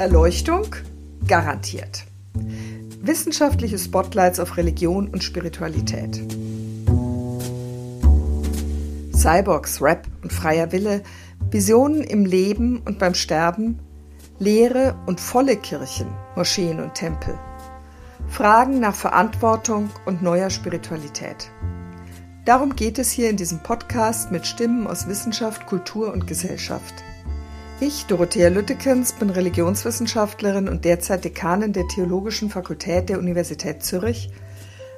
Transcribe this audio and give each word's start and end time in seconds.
Erleuchtung 0.00 0.74
garantiert. 1.28 2.06
Wissenschaftliche 3.02 3.78
Spotlights 3.78 4.40
auf 4.40 4.56
Religion 4.56 5.08
und 5.08 5.22
Spiritualität. 5.22 6.22
Cyborgs, 9.14 9.82
Rap 9.82 10.06
und 10.22 10.32
freier 10.32 10.72
Wille, 10.72 11.02
Visionen 11.50 12.02
im 12.02 12.24
Leben 12.24 12.80
und 12.86 12.98
beim 12.98 13.12
Sterben, 13.12 13.78
leere 14.38 14.96
und 15.04 15.20
volle 15.20 15.58
Kirchen, 15.58 16.06
Moscheen 16.34 16.80
und 16.80 16.94
Tempel. 16.94 17.38
Fragen 18.26 18.80
nach 18.80 18.94
Verantwortung 18.94 19.90
und 20.06 20.22
neuer 20.22 20.48
Spiritualität. 20.48 21.50
Darum 22.46 22.74
geht 22.74 22.98
es 22.98 23.10
hier 23.10 23.28
in 23.28 23.36
diesem 23.36 23.62
Podcast 23.62 24.32
mit 24.32 24.46
Stimmen 24.46 24.86
aus 24.86 25.08
Wissenschaft, 25.08 25.66
Kultur 25.66 26.10
und 26.10 26.26
Gesellschaft. 26.26 27.04
Ich, 27.82 28.04
Dorothea 28.04 28.50
Lüttekens, 28.50 29.14
bin 29.14 29.30
Religionswissenschaftlerin 29.30 30.68
und 30.68 30.84
derzeit 30.84 31.24
Dekanin 31.24 31.72
der 31.72 31.88
Theologischen 31.88 32.50
Fakultät 32.50 33.08
der 33.08 33.18
Universität 33.18 33.82
Zürich, 33.82 34.28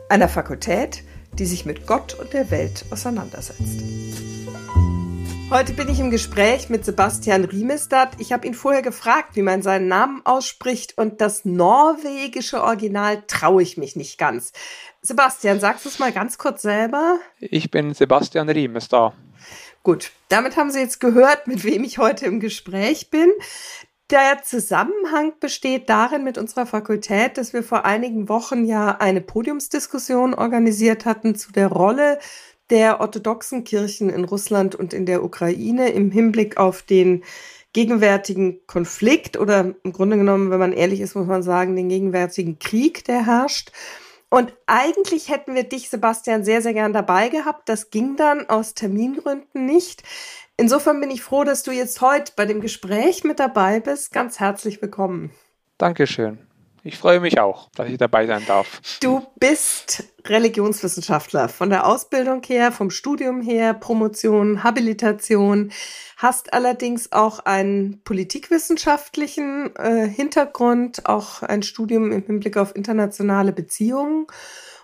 einer 0.09 0.29
Fakultät, 0.29 1.05
die 1.33 1.47
sich 1.47 1.65
mit 1.65 1.87
Gott 1.87 2.15
und 2.15 2.33
der 2.33 2.51
Welt 2.51 2.85
auseinandersetzt. 2.91 3.85
Heute 5.49 5.75
bin 5.75 5.89
ich 5.91 6.01
im 6.01 6.11
Gespräch 6.11 6.71
mit 6.71 6.85
Sebastian 6.85 7.45
Riemestad. 7.45 8.15
Ich 8.19 8.33
habe 8.33 8.49
ihn 8.49 8.55
vorher 8.55 8.83
gefragt, 8.83 9.37
wie 9.37 9.43
man 9.43 9.63
seinen 9.63 9.87
Namen 9.87 10.23
ausspricht 10.25 10.99
und 10.99 11.21
das 11.21 11.45
norwegische 11.45 12.65
Original 12.65 13.23
traue 13.29 13.63
ich 13.63 13.77
mich 13.77 13.95
nicht 13.95 14.19
ganz. 14.19 14.53
Sebastian, 15.03 15.61
sagst 15.61 15.85
du 15.85 15.89
es 15.89 16.01
mal 16.01 16.11
ganz 16.11 16.37
kurz 16.37 16.63
selber? 16.63 17.21
Ich 17.39 17.71
bin 17.71 17.95
Sebastian 17.95 18.49
Riemestad. 18.49 19.13
Gut, 19.83 20.13
damit 20.29 20.57
haben 20.57 20.71
Sie 20.71 20.79
jetzt 20.79 21.01
gehört, 21.01 21.49
mit 21.49 21.65
wem 21.65 21.83
ich 21.83 21.99
heute 21.99 22.27
im 22.27 22.39
Gespräch 22.39 23.11
bin. 23.11 23.33
Der 24.11 24.43
Zusammenhang 24.45 25.33
besteht 25.41 25.89
darin 25.89 26.23
mit 26.23 26.39
unserer 26.39 26.67
Fakultät, 26.67 27.37
dass 27.37 27.53
wir 27.53 27.65
vor 27.65 27.85
einigen 27.85 28.29
Wochen 28.29 28.65
ja 28.65 28.99
eine 29.01 29.21
Podiumsdiskussion 29.21 30.35
organisiert 30.35 31.05
hatten 31.05 31.35
zu 31.35 31.51
der 31.51 31.69
Rolle 31.69 32.19
der 32.71 33.01
orthodoxen 33.01 33.65
Kirchen 33.65 34.09
in 34.09 34.25
Russland 34.25 34.75
und 34.75 34.95
in 34.95 35.05
der 35.05 35.25
Ukraine 35.25 35.89
im 35.91 36.11
Hinblick 36.11 36.59
auf 36.59 36.83
den 36.83 37.25
gegenwärtigen 37.73 38.65
Konflikt 38.67 39.37
oder 39.37 39.75
im 39.83 39.93
Grunde 39.93 40.17
genommen, 40.17 40.51
wenn 40.51 40.61
man 40.61 40.73
ehrlich 40.73 41.01
ist, 41.01 41.17
muss 41.17 41.27
man 41.27 41.43
sagen, 41.43 41.75
den 41.75 41.89
gegenwärtigen 41.89 42.59
Krieg, 42.59 43.05
der 43.05 43.27
herrscht. 43.27 43.73
Und 44.33 44.55
eigentlich 44.65 45.29
hätten 45.29 45.55
wir 45.55 45.65
dich, 45.65 45.91
Sebastian, 45.91 46.43
sehr, 46.43 46.63
sehr 46.63 46.73
gern 46.73 46.95
dabei 46.95 47.29
gehabt. 47.29 47.69
Das 47.69 47.91
ging 47.91 48.17
dann 48.17 48.49
aus 48.49 48.73
Termingründen 48.73 49.67
nicht. 49.67 50.05
Insofern 50.57 51.03
bin 51.03 51.11
ich 51.11 51.21
froh, 51.21 51.45
dass 51.45 51.65
du 51.65 51.71
jetzt 51.71 52.01
heute 52.01 52.33
bei 52.35 52.47
dem 52.47 52.63
Gespräch 52.63 53.25
mit 53.25 53.39
dabei 53.39 53.79
bist. 53.81 54.11
Ganz 54.11 54.41
herzlich 54.41 54.81
willkommen. 54.81 55.33
Dankeschön. 55.77 56.39
Ich 56.85 56.99
freue 56.99 57.21
mich 57.21 57.39
auch, 57.39 57.71
dass 57.77 57.89
ich 57.89 57.97
dabei 57.97 58.27
sein 58.27 58.43
darf. 58.47 58.81
Du 59.01 59.25
bist 59.39 60.03
Religionswissenschaftler 60.25 61.49
von 61.49 61.71
der 61.71 61.87
Ausbildung 61.87 62.43
her, 62.43 62.73
vom 62.73 62.91
Studium 62.91 63.41
her, 63.41 63.73
Promotion, 63.73 64.65
Habilitation, 64.65 65.71
hast 66.17 66.53
allerdings 66.53 67.13
auch 67.13 67.39
einen 67.41 68.03
politikwissenschaftlichen 68.03 69.77
äh, 69.77 70.09
Hintergrund, 70.09 71.07
auch 71.07 71.43
ein 71.43 71.63
Studium 71.63 72.11
im 72.11 72.25
Hinblick 72.25 72.57
auf 72.57 72.75
internationale 72.75 73.53
Beziehungen. 73.53 74.27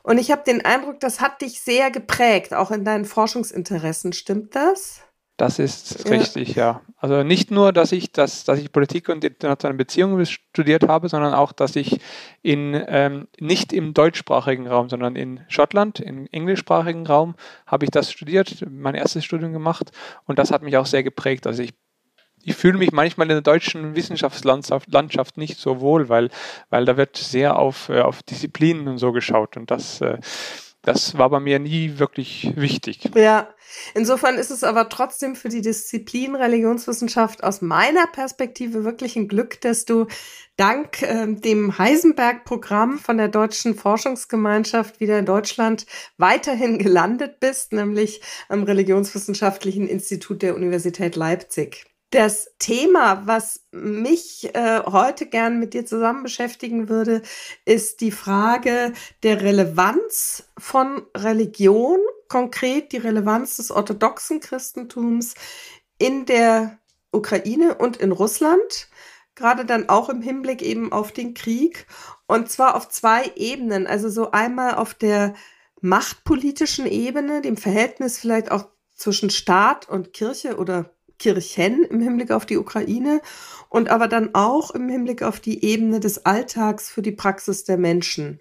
Und 0.05 0.19
ich 0.19 0.31
habe 0.31 0.45
den 0.47 0.65
Eindruck, 0.65 1.01
das 1.01 1.21
hat 1.21 1.43
dich 1.43 1.61
sehr 1.61 1.91
geprägt, 1.91 2.55
auch 2.55 2.71
in 2.71 2.85
deinen 2.85 3.07
Forschungsinteressen. 3.07 4.13
Stimmt 4.13 4.55
das? 4.55 5.01
Das 5.39 5.61
ist 5.61 6.05
ja. 6.05 6.17
richtig, 6.17 6.57
ja. 6.57 6.81
Also 6.97 7.23
nicht 7.23 7.53
nur, 7.53 7.73
dass 7.73 7.93
ich, 7.93 8.11
das, 8.11 8.43
dass 8.43 8.59
ich 8.59 8.73
Politik 8.73 9.09
und 9.09 9.23
internationale 9.23 9.79
Beziehungen 9.79 10.27
studiert 10.27 10.89
habe, 10.89 11.09
sondern 11.09 11.33
auch, 11.33 11.53
dass 11.53 11.77
ich 11.77 12.01
in, 12.43 12.75
ähm, 12.89 13.29
nicht 13.39 13.73
im 13.73 13.95
deutschsprachigen 13.95 14.67
Raum, 14.67 14.89
sondern 14.89 15.15
in 15.15 15.41
Schottland, 15.47 16.01
im 16.01 16.27
englischsprachigen 16.33 17.07
Raum, 17.07 17.37
habe 17.69 17.85
ich 17.85 17.93
das 17.93 18.11
studiert, 18.11 18.67
mein 18.69 18.97
erstes 18.97 19.25
Studium 19.25 19.53
gemacht 19.53 19.93
und 20.27 20.41
das 20.41 20.51
hat 20.51 20.63
mich 20.63 20.77
auch 20.77 20.87
sehr 20.87 21.05
geprägt. 21.05 21.47
Also 21.47 21.63
ich 21.63 21.73
ich 22.43 22.55
fühle 22.55 22.79
mich 22.79 22.93
manchmal 22.93 23.27
in 23.27 23.31
der 23.35 23.41
deutschen 23.43 23.95
Wissenschaftslandschaft 23.97 24.91
Landschaft 24.93 25.37
nicht 25.37 25.59
so 25.59 25.81
wohl, 25.81 26.09
weil, 26.09 26.31
weil 26.71 26.85
da 26.85 26.97
wird 26.97 27.17
sehr 27.17 27.59
auf, 27.59 27.89
äh, 27.89 28.01
auf 28.01 28.23
Disziplinen 28.23 28.89
und 28.89 28.99
so 28.99 29.13
geschaut 29.13 29.57
und 29.57 29.71
das, 29.71 30.01
äh, 30.01 30.19
das 30.89 31.19
war 31.19 31.29
bei 31.29 31.39
mir 31.39 31.59
nie 31.59 31.99
wirklich 31.99 32.51
wichtig. 32.57 33.11
Ja, 33.15 33.49
insofern 33.95 34.37
ist 34.37 34.51
es 34.51 34.65
aber 34.65 34.89
trotzdem 34.89 35.37
für 35.37 35.51
die 35.51 35.61
Disziplin 35.61 36.35
Religionswissenschaft 36.35 37.45
aus 37.45 37.61
meiner 37.61 38.07
Perspektive 38.07 38.85
wirklich 38.85 39.15
ein 39.15 39.29
Glück, 39.29 39.61
dass 39.61 39.85
du 39.85 40.07
dank 40.57 41.03
äh, 41.03 41.27
dem 41.27 41.77
Heisenberg-Programm 41.77 42.99
von 42.99 43.19
der 43.19 43.29
Deutschen 43.29 43.75
Forschungsgemeinschaft 43.75 44.99
wieder 44.99 45.19
in 45.19 45.27
Deutschland 45.27 45.85
weiterhin 46.17 46.79
gelandet 46.79 47.39
bist, 47.39 47.75
nämlich 47.75 48.23
am 48.49 48.63
Religionswissenschaftlichen 48.63 49.87
Institut 49.87 50.41
der 50.41 50.55
Universität 50.55 51.17
Leipzig. 51.17 51.85
Das 52.11 52.55
Thema, 52.59 53.27
was 53.27 53.67
mich 53.71 54.55
äh, 54.55 54.83
heute 54.87 55.27
gern 55.27 55.59
mit 55.59 55.75
dir 55.75 55.85
zusammen 55.85 56.23
beschäftigen 56.23 56.89
würde, 56.89 57.21
ist 57.67 58.01
die 58.01 58.13
Frage 58.13 58.95
der 59.23 59.43
Relevanz 59.43 60.45
von 60.57 61.03
Religion, 61.15 61.99
konkret 62.29 62.93
die 62.93 62.97
Relevanz 62.97 63.57
des 63.57 63.71
orthodoxen 63.71 64.41
Christentums 64.41 65.35
in 65.99 66.25
der 66.25 66.79
Ukraine 67.13 67.75
und 67.75 67.99
in 67.99 68.13
Russland, 68.13 68.89
gerade 69.35 69.67
dann 69.67 69.91
auch 69.91 70.09
im 70.09 70.23
Hinblick 70.23 70.63
eben 70.63 70.93
auf 70.93 71.13
den 71.13 71.35
Krieg 71.35 71.87
und 72.27 72.51
zwar 72.51 72.75
auf 72.75 72.89
zwei 72.89 73.31
Ebenen, 73.37 73.87
also 73.87 74.09
so 74.09 74.31
einmal 74.31 74.77
auf 74.77 74.95
der 74.95 75.35
machtpolitischen 75.83 76.87
Ebene, 76.87 77.43
dem 77.43 77.59
Verhältnis 77.59 78.19
vielleicht 78.19 78.51
auch 78.51 78.69
zwischen 78.95 79.29
Staat 79.29 79.91
und 79.91 80.15
Kirche 80.15 80.57
oder 80.57 80.91
Kirchen 81.19 81.85
im 81.85 82.01
Hinblick 82.01 82.31
auf 82.31 82.47
die 82.47 82.57
Ukraine 82.57 83.21
und 83.69 83.89
aber 83.89 84.09
dann 84.09 84.35
auch 84.35 84.71
im 84.71 84.89
Hinblick 84.89 85.23
auf 85.23 85.41
die 85.41 85.65
Ebene 85.65 86.01
des 86.01 86.25
Alltags 86.25 86.91
für 86.91 87.03
die 87.03 87.13
Praxis 87.13 87.65
der 87.65 87.77
Menschen. 87.77 88.41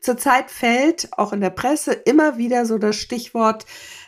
Zurzeit 0.00 0.50
fällt 0.50 1.10
auch 1.12 1.32
in 1.32 1.40
der 1.40 1.50
Presse 1.50 1.92
immer 1.92 2.36
wieder 2.36 2.66
so 2.66 2.78
das 2.78 2.96
Stichwort 2.96 3.66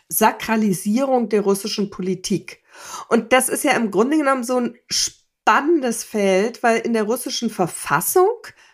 Sakralisierung 0.08 1.28
der 1.28 1.42
russischen 1.42 1.90
Politik. 1.90 2.62
Und 3.08 3.32
das 3.32 3.48
ist 3.48 3.64
ja 3.64 3.72
im 3.72 3.90
Grunde 3.90 4.18
genommen 4.18 4.44
so 4.44 4.58
ein 4.58 4.76
spannendes 4.90 6.02
Feld, 6.02 6.62
weil 6.62 6.80
in 6.80 6.92
der 6.92 7.04
russischen 7.04 7.48
Verfassung 7.48 8.28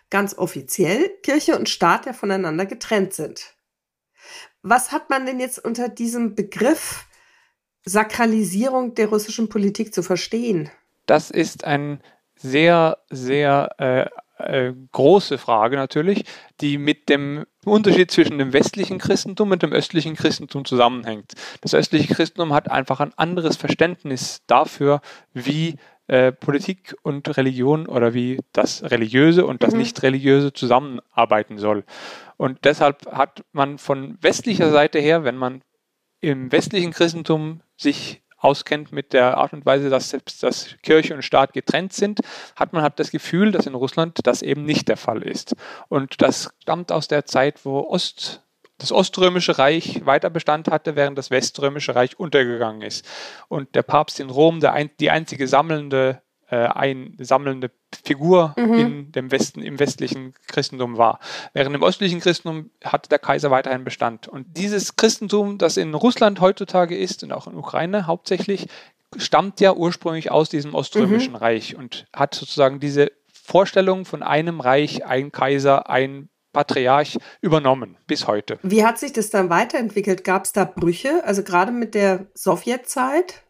ganz 0.09 0.37
offiziell 0.37 1.09
Kirche 1.21 1.57
und 1.57 1.69
Staat 1.69 2.05
ja 2.05 2.13
voneinander 2.13 2.65
getrennt 2.65 3.13
sind. 3.13 3.55
Was 4.63 4.91
hat 4.91 5.09
man 5.09 5.25
denn 5.25 5.39
jetzt 5.39 5.63
unter 5.63 5.89
diesem 5.89 6.35
Begriff 6.35 7.05
Sakralisierung 7.83 8.95
der 8.95 9.07
russischen 9.07 9.49
Politik 9.49 9.93
zu 9.93 10.03
verstehen? 10.03 10.69
Das 11.05 11.31
ist 11.31 11.63
eine 11.63 11.99
sehr, 12.35 12.97
sehr 13.09 13.69
äh, 13.77 14.09
äh, 14.41 14.73
große 14.91 15.37
Frage 15.37 15.75
natürlich, 15.75 16.25
die 16.59 16.77
mit 16.77 17.09
dem 17.09 17.45
Unterschied 17.65 18.11
zwischen 18.11 18.37
dem 18.37 18.53
westlichen 18.53 18.97
Christentum 18.97 19.51
und 19.51 19.61
dem 19.61 19.71
östlichen 19.71 20.15
Christentum 20.15 20.65
zusammenhängt. 20.65 21.33
Das 21.61 21.73
östliche 21.73 22.13
Christentum 22.13 22.53
hat 22.53 22.69
einfach 22.69 22.99
ein 22.99 23.13
anderes 23.15 23.57
Verständnis 23.57 24.41
dafür, 24.47 25.01
wie 25.33 25.75
äh, 26.07 26.31
Politik 26.31 26.95
und 27.03 27.37
Religion 27.37 27.87
oder 27.87 28.13
wie 28.13 28.39
das 28.51 28.83
Religiöse 28.83 29.45
und 29.45 29.63
das 29.63 29.73
mhm. 29.73 29.79
Nicht-Religiöse 29.79 30.53
zusammenarbeiten 30.53 31.57
soll. 31.57 31.83
Und 32.37 32.59
deshalb 32.63 33.05
hat 33.11 33.43
man 33.51 33.77
von 33.77 34.17
westlicher 34.21 34.71
Seite 34.71 34.99
her, 34.99 35.23
wenn 35.23 35.37
man 35.37 35.61
im 36.19 36.51
westlichen 36.51 36.91
Christentum 36.91 37.61
sich 37.81 38.21
auskennt 38.37 38.91
mit 38.91 39.13
der 39.13 39.37
Art 39.37 39.53
und 39.53 39.65
Weise, 39.65 39.89
dass 39.89 40.09
selbst 40.09 40.41
dass 40.43 40.75
Kirche 40.81 41.13
und 41.13 41.21
Staat 41.21 41.53
getrennt 41.53 41.93
sind, 41.93 42.21
hat 42.55 42.73
man 42.73 42.81
halt 42.81 42.99
das 42.99 43.11
Gefühl, 43.11 43.51
dass 43.51 43.67
in 43.67 43.75
Russland 43.75 44.19
das 44.23 44.41
eben 44.41 44.65
nicht 44.65 44.87
der 44.87 44.97
Fall 44.97 45.21
ist. 45.21 45.55
Und 45.89 46.21
das 46.21 46.49
stammt 46.59 46.91
aus 46.91 47.07
der 47.07 47.25
Zeit, 47.25 47.65
wo 47.65 47.81
Ost, 47.81 48.43
das 48.79 48.91
Oströmische 48.91 49.59
Reich 49.59 50.05
weiter 50.05 50.31
Bestand 50.31 50.69
hatte, 50.69 50.95
während 50.95 51.17
das 51.17 51.29
Weströmische 51.29 51.95
Reich 51.95 52.19
untergegangen 52.19 52.81
ist. 52.81 53.07
Und 53.47 53.75
der 53.75 53.83
Papst 53.83 54.19
in 54.19 54.31
Rom, 54.31 54.59
der 54.59 54.73
ein, 54.73 54.89
die 54.99 55.11
einzige 55.11 55.47
sammelnde 55.47 56.23
äh, 56.51 56.67
einsammelnde 56.67 57.71
Figur 58.03 58.53
mhm. 58.57 58.73
in 58.73 59.11
dem 59.13 59.31
Westen, 59.31 59.61
im 59.61 59.79
westlichen 59.79 60.33
Christentum 60.47 60.97
war. 60.97 61.19
Während 61.53 61.75
im 61.75 61.83
östlichen 61.83 62.19
Christentum 62.19 62.69
hatte 62.83 63.09
der 63.09 63.19
Kaiser 63.19 63.51
weiterhin 63.51 63.85
Bestand. 63.85 64.27
Und 64.27 64.45
dieses 64.57 64.97
Christentum, 64.97 65.57
das 65.57 65.77
in 65.77 65.93
Russland 65.93 66.41
heutzutage 66.41 66.97
ist 66.97 67.23
und 67.23 67.31
auch 67.31 67.47
in 67.47 67.55
Ukraine 67.55 68.05
hauptsächlich, 68.05 68.67
stammt 69.17 69.61
ja 69.61 69.73
ursprünglich 69.73 70.29
aus 70.29 70.49
diesem 70.49 70.75
Oströmischen 70.75 71.33
mhm. 71.33 71.37
Reich 71.37 71.75
und 71.75 72.05
hat 72.13 72.35
sozusagen 72.35 72.79
diese 72.79 73.11
Vorstellung 73.31 74.05
von 74.05 74.21
einem 74.21 74.59
Reich, 74.59 75.05
ein 75.05 75.31
Kaiser, 75.31 75.89
ein 75.89 76.29
Patriarch 76.51 77.17
übernommen 77.39 77.97
bis 78.07 78.27
heute. 78.27 78.59
Wie 78.61 78.85
hat 78.85 78.99
sich 78.99 79.13
das 79.13 79.29
dann 79.29 79.49
weiterentwickelt? 79.49 80.25
Gab 80.25 80.43
es 80.43 80.51
da 80.51 80.65
Brüche? 80.65 81.23
Also 81.23 81.43
gerade 81.43 81.71
mit 81.71 81.95
der 81.95 82.27
Sowjetzeit? 82.33 83.43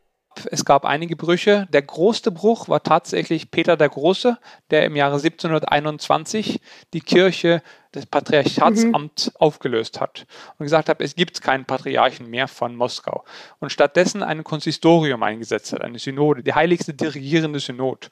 Es 0.49 0.65
gab 0.65 0.85
einige 0.85 1.15
Brüche. 1.15 1.67
Der 1.71 1.81
größte 1.81 2.31
Bruch 2.31 2.69
war 2.69 2.83
tatsächlich 2.83 3.51
Peter 3.51 3.77
der 3.77 3.89
Große, 3.89 4.37
der 4.69 4.85
im 4.85 4.95
Jahre 4.95 5.15
1721 5.15 6.61
die 6.93 7.01
Kirche 7.01 7.61
das 7.91 8.05
Patriarchatsamt 8.05 9.27
mhm. 9.27 9.31
aufgelöst 9.35 9.99
hat 9.99 10.25
und 10.57 10.63
gesagt 10.65 10.89
hat, 10.89 11.01
es 11.01 11.15
gibt 11.15 11.41
keinen 11.41 11.65
Patriarchen 11.65 12.29
mehr 12.29 12.47
von 12.47 12.75
Moskau 12.75 13.25
und 13.59 13.71
stattdessen 13.71 14.23
ein 14.23 14.43
Konsistorium 14.43 15.21
eingesetzt 15.23 15.73
hat, 15.73 15.81
eine 15.81 15.99
Synode, 15.99 16.43
die 16.43 16.53
heiligste 16.53 16.93
dirigierende 16.93 17.59
Synod, 17.59 18.09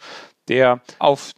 der 0.50 0.81
auf 1.00 1.33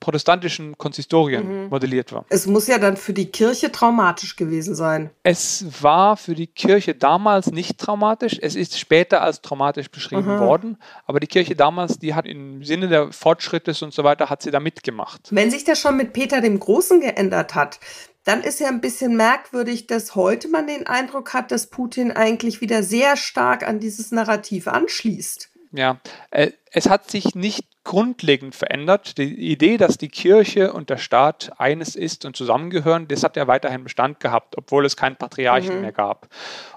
protestantischen 0.00 0.78
Konsistorien 0.78 1.64
mhm. 1.64 1.68
modelliert 1.68 2.12
war. 2.12 2.24
Es 2.28 2.46
muss 2.46 2.66
ja 2.66 2.78
dann 2.78 2.96
für 2.96 3.12
die 3.12 3.26
Kirche 3.26 3.72
traumatisch 3.72 4.36
gewesen 4.36 4.74
sein. 4.74 5.10
Es 5.22 5.64
war 5.82 6.16
für 6.16 6.34
die 6.34 6.46
Kirche 6.46 6.94
damals 6.94 7.50
nicht 7.50 7.78
traumatisch. 7.78 8.38
Es 8.40 8.54
ist 8.54 8.78
später 8.78 9.22
als 9.22 9.42
traumatisch 9.42 9.90
beschrieben 9.90 10.36
mhm. 10.36 10.40
worden. 10.40 10.76
Aber 11.06 11.20
die 11.20 11.26
Kirche 11.26 11.56
damals, 11.56 11.98
die 11.98 12.14
hat 12.14 12.26
im 12.26 12.64
Sinne 12.64 12.88
der 12.88 13.12
Fortschritte 13.12 13.74
und 13.84 13.92
so 13.92 14.04
weiter, 14.04 14.30
hat 14.30 14.42
sie 14.42 14.50
da 14.50 14.60
mitgemacht. 14.60 15.28
Wenn 15.30 15.50
sich 15.50 15.64
das 15.64 15.80
schon 15.80 15.96
mit 15.96 16.12
Peter 16.12 16.40
dem 16.40 16.58
Großen 16.58 17.00
geändert 17.00 17.54
hat, 17.54 17.80
dann 18.28 18.42
ist 18.42 18.60
ja 18.60 18.68
ein 18.68 18.82
bisschen 18.82 19.16
merkwürdig, 19.16 19.86
dass 19.86 20.14
heute 20.14 20.48
man 20.48 20.66
den 20.66 20.86
Eindruck 20.86 21.32
hat, 21.32 21.50
dass 21.50 21.68
Putin 21.68 22.12
eigentlich 22.12 22.60
wieder 22.60 22.82
sehr 22.82 23.16
stark 23.16 23.66
an 23.66 23.80
dieses 23.80 24.12
Narrativ 24.12 24.68
anschließt. 24.68 25.47
Ja, 25.72 26.00
äh, 26.30 26.52
es 26.70 26.88
hat 26.88 27.10
sich 27.10 27.34
nicht 27.34 27.66
grundlegend 27.84 28.54
verändert. 28.54 29.18
Die 29.18 29.50
Idee, 29.50 29.76
dass 29.76 29.98
die 29.98 30.08
Kirche 30.08 30.72
und 30.72 30.90
der 30.90 30.98
Staat 30.98 31.52
eines 31.58 31.96
ist 31.96 32.24
und 32.24 32.36
zusammengehören, 32.36 33.08
das 33.08 33.22
hat 33.22 33.36
ja 33.36 33.46
weiterhin 33.46 33.84
Bestand 33.84 34.20
gehabt, 34.20 34.56
obwohl 34.58 34.84
es 34.84 34.96
keinen 34.96 35.16
Patriarchen 35.16 35.76
mhm. 35.76 35.80
mehr 35.80 35.92
gab. 35.92 36.28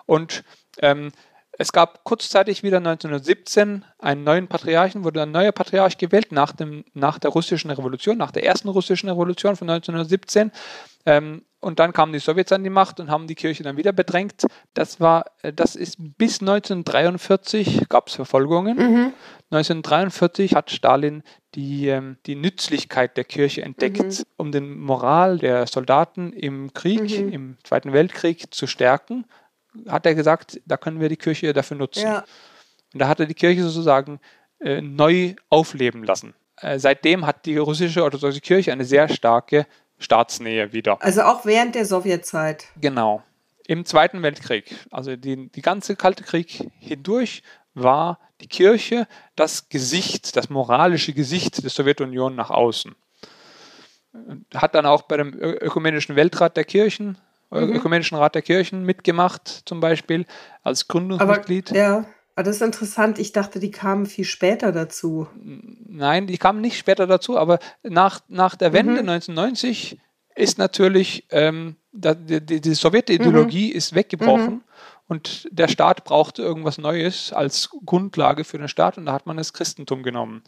Und 0.05 0.43
ähm, 0.79 1.11
es 1.57 1.71
gab 1.71 2.03
kurzzeitig 2.03 2.63
wieder 2.63 2.77
1917 2.77 3.85
einen 3.99 4.23
neuen 4.23 4.47
Patriarchen, 4.47 5.03
wurde 5.03 5.21
ein 5.21 5.31
neuer 5.31 5.51
Patriarch 5.51 5.97
gewählt 5.97 6.31
nach, 6.31 6.53
dem, 6.53 6.85
nach 6.93 7.19
der 7.19 7.31
russischen 7.31 7.69
Revolution, 7.71 8.17
nach 8.17 8.31
der 8.31 8.45
ersten 8.45 8.69
russischen 8.69 9.09
Revolution 9.09 9.55
von 9.55 9.69
1917. 9.69 10.51
Ähm, 11.05 11.43
und 11.59 11.79
dann 11.79 11.93
kamen 11.93 12.11
die 12.11 12.19
Sowjets 12.19 12.51
an 12.51 12.63
die 12.63 12.71
Macht 12.71 12.99
und 12.99 13.11
haben 13.11 13.27
die 13.27 13.35
Kirche 13.35 13.63
dann 13.63 13.77
wieder 13.77 13.91
bedrängt. 13.91 14.45
Das 14.73 14.99
war, 14.99 15.25
äh, 15.43 15.53
das 15.53 15.75
ist 15.75 15.97
bis 15.99 16.41
1943 16.41 17.87
gab 17.89 18.07
es 18.07 18.15
Verfolgungen. 18.15 18.77
Mhm. 18.77 19.13
1943 19.51 20.55
hat 20.55 20.71
Stalin 20.71 21.21
die, 21.53 21.87
ähm, 21.87 22.17
die 22.25 22.35
Nützlichkeit 22.35 23.17
der 23.17 23.25
Kirche 23.25 23.61
entdeckt, 23.61 23.99
mhm. 23.99 24.23
um 24.37 24.51
den 24.51 24.79
Moral 24.79 25.37
der 25.37 25.67
Soldaten 25.67 26.33
im 26.33 26.73
Krieg, 26.73 27.01
mhm. 27.19 27.31
im 27.31 27.57
Zweiten 27.63 27.93
Weltkrieg 27.93 28.53
zu 28.53 28.65
stärken. 28.65 29.25
Hat 29.87 30.05
er 30.05 30.15
gesagt, 30.15 30.59
da 30.65 30.77
können 30.77 30.99
wir 30.99 31.09
die 31.09 31.17
Kirche 31.17 31.53
dafür 31.53 31.77
nutzen. 31.77 32.03
Ja. 32.03 32.25
Und 32.93 33.01
da 33.01 33.07
hat 33.07 33.19
er 33.19 33.25
die 33.25 33.33
Kirche 33.33 33.63
sozusagen 33.63 34.19
äh, 34.59 34.81
neu 34.81 35.35
aufleben 35.49 36.03
lassen. 36.03 36.33
Äh, 36.57 36.79
seitdem 36.79 37.25
hat 37.25 37.45
die 37.45 37.57
russische 37.57 38.03
orthodoxe 38.03 38.41
Kirche 38.41 38.71
eine 38.71 38.85
sehr 38.85 39.09
starke 39.09 39.65
Staatsnähe 39.97 40.73
wieder. 40.73 41.01
Also 41.01 41.21
auch 41.23 41.45
während 41.45 41.75
der 41.75 41.85
Sowjetzeit. 41.85 42.65
Genau. 42.79 43.23
Im 43.67 43.85
Zweiten 43.85 44.21
Weltkrieg, 44.23 44.75
also 44.89 45.15
die, 45.15 45.49
die 45.49 45.61
ganze 45.61 45.95
Kalte 45.95 46.23
Krieg 46.23 46.69
hindurch, 46.79 47.43
war 47.73 48.19
die 48.41 48.47
Kirche 48.47 49.07
das 49.35 49.69
Gesicht, 49.69 50.35
das 50.35 50.49
moralische 50.49 51.13
Gesicht 51.13 51.63
der 51.63 51.69
Sowjetunion 51.69 52.35
nach 52.35 52.49
außen. 52.49 52.95
Hat 54.53 54.75
dann 54.75 54.85
auch 54.85 55.03
bei 55.03 55.17
dem 55.17 55.33
Ökumenischen 55.33 56.15
Weltrat 56.15 56.57
der 56.57 56.65
Kirchen, 56.65 57.17
mhm. 57.51 57.73
Ökumenischen 57.73 58.17
Rat 58.17 58.35
der 58.35 58.41
Kirchen 58.41 58.83
mitgemacht, 58.83 59.63
zum 59.65 59.79
Beispiel 59.79 60.25
als 60.63 60.87
Gründungsmitglied. 60.87 61.71
Aber, 61.71 61.79
ja. 61.79 62.05
Aber 62.35 62.43
das 62.43 62.55
ist 62.57 62.61
interessant. 62.61 63.19
Ich 63.19 63.33
dachte, 63.33 63.59
die 63.59 63.71
kamen 63.71 64.05
viel 64.05 64.25
später 64.25 64.71
dazu. 64.71 65.27
Nein, 65.35 66.27
die 66.27 66.37
kamen 66.37 66.61
nicht 66.61 66.77
später 66.77 67.05
dazu, 67.05 67.37
aber 67.37 67.59
nach, 67.83 68.21
nach 68.29 68.55
der 68.55 68.73
Wende 68.73 69.03
mhm. 69.03 69.09
1990 69.09 69.99
ist 70.35 70.57
natürlich 70.57 71.27
ähm, 71.31 71.75
die, 71.91 72.39
die, 72.41 72.61
die 72.61 72.73
Sowjetideologie 72.73 73.69
mhm. 73.69 73.75
ist 73.75 73.95
weggebrochen 73.95 74.53
mhm. 74.53 74.63
und 75.07 75.47
der 75.51 75.67
Staat 75.67 76.05
brauchte 76.05 76.41
irgendwas 76.41 76.77
Neues 76.77 77.33
als 77.33 77.69
Grundlage 77.85 78.43
für 78.43 78.57
den 78.57 78.69
Staat 78.69 78.97
und 78.97 79.07
da 79.07 79.13
hat 79.13 79.25
man 79.25 79.37
das 79.37 79.53
Christentum 79.53 80.03
genommen 80.03 80.43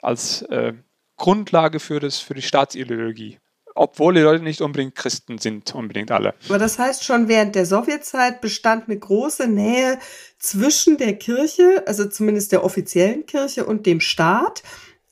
als 0.00 0.42
äh, 0.42 0.72
Grundlage 1.16 1.80
für, 1.80 2.00
das, 2.00 2.18
für 2.18 2.32
die 2.32 2.42
Staatsideologie 2.42 3.39
obwohl 3.74 4.14
die 4.14 4.20
Leute 4.20 4.42
nicht 4.42 4.60
unbedingt 4.60 4.94
Christen 4.94 5.38
sind, 5.38 5.74
unbedingt 5.74 6.10
alle. 6.10 6.34
Aber 6.48 6.58
das 6.58 6.78
heißt 6.78 7.04
schon, 7.04 7.28
während 7.28 7.54
der 7.54 7.66
Sowjetzeit 7.66 8.40
bestand 8.40 8.88
eine 8.88 8.98
große 8.98 9.46
Nähe 9.46 9.98
zwischen 10.38 10.96
der 10.96 11.14
Kirche, 11.16 11.84
also 11.86 12.06
zumindest 12.08 12.52
der 12.52 12.64
offiziellen 12.64 13.26
Kirche 13.26 13.64
und 13.64 13.86
dem 13.86 14.00
Staat. 14.00 14.62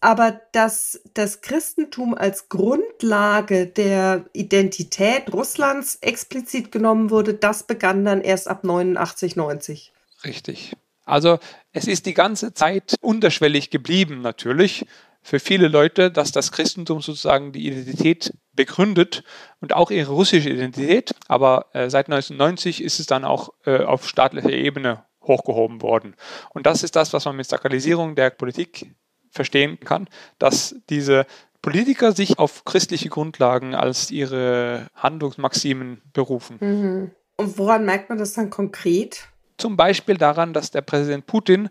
Aber 0.01 0.41
dass 0.53 1.01
das 1.15 1.41
Christentum 1.41 2.15
als 2.15 2.49
Grundlage 2.49 3.67
der 3.67 4.27
Identität 4.33 5.33
Russlands 5.33 5.97
explizit 6.01 6.71
genommen 6.71 7.11
wurde, 7.11 7.35
das 7.35 7.65
begann 7.65 8.05
dann 8.05 8.21
erst 8.21 8.47
ab 8.47 8.63
89, 8.63 9.35
90. 9.35 9.93
Richtig. 10.25 10.77
Also 11.05 11.39
es 11.73 11.89
ist 11.89 12.07
die 12.07 12.15
ganze 12.15 12.53
Zeit 12.53 12.95
unterschwellig 13.01 13.71
geblieben 13.71 14.21
natürlich 14.21 14.85
für 15.29 15.41
viele 15.41 15.69
Leute, 15.69 16.11
dass 16.11 16.33
das 16.33 16.53
Christentum 16.53 17.03
sozusagen 17.03 17.53
die 17.53 17.67
Identität 17.67 18.33
begründet 18.55 19.25
und 19.61 19.75
auch 19.75 19.91
ihre 19.91 20.11
russische 20.11 20.49
Identität. 20.49 21.15
Aber 21.29 21.67
äh, 21.75 21.91
seit 21.91 22.07
1990 22.07 22.83
ist 22.83 22.99
es 22.99 23.05
dann 23.05 23.27
auch 23.27 23.51
äh, 23.67 23.85
auf 23.85 24.09
staatlicher 24.09 24.53
Ebene 24.53 25.05
hochgehoben 25.21 25.83
worden. 25.83 26.17
Und 26.55 26.65
das 26.65 26.83
ist 26.83 26.97
das, 26.97 27.13
was 27.13 27.27
man 27.27 27.37
mit 27.37 27.47
Sakralisierung 27.47 28.15
der 28.15 28.31
Politik 28.31 28.95
verstehen 29.31 29.79
kann, 29.81 30.09
dass 30.39 30.77
diese 30.89 31.27
Politiker 31.61 32.13
sich 32.13 32.39
auf 32.39 32.65
christliche 32.65 33.11
Grundlagen 33.11 33.75
als 33.75 34.11
ihre 34.11 34.87
Handlungsmaximen 34.95 36.01
berufen. 36.15 36.57
Mhm. 36.59 37.11
Und 37.37 37.59
woran 37.59 37.85
merkt 37.85 38.09
man 38.09 38.17
das 38.17 38.33
dann 38.33 38.49
konkret? 38.49 39.29
Zum 39.59 39.77
Beispiel 39.77 40.17
daran, 40.17 40.55
dass 40.55 40.71
der 40.71 40.81
Präsident 40.81 41.27
Putin 41.27 41.69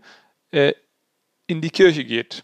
äh, 0.51 0.73
in 1.47 1.61
die 1.61 1.71
Kirche 1.71 2.05
geht 2.05 2.43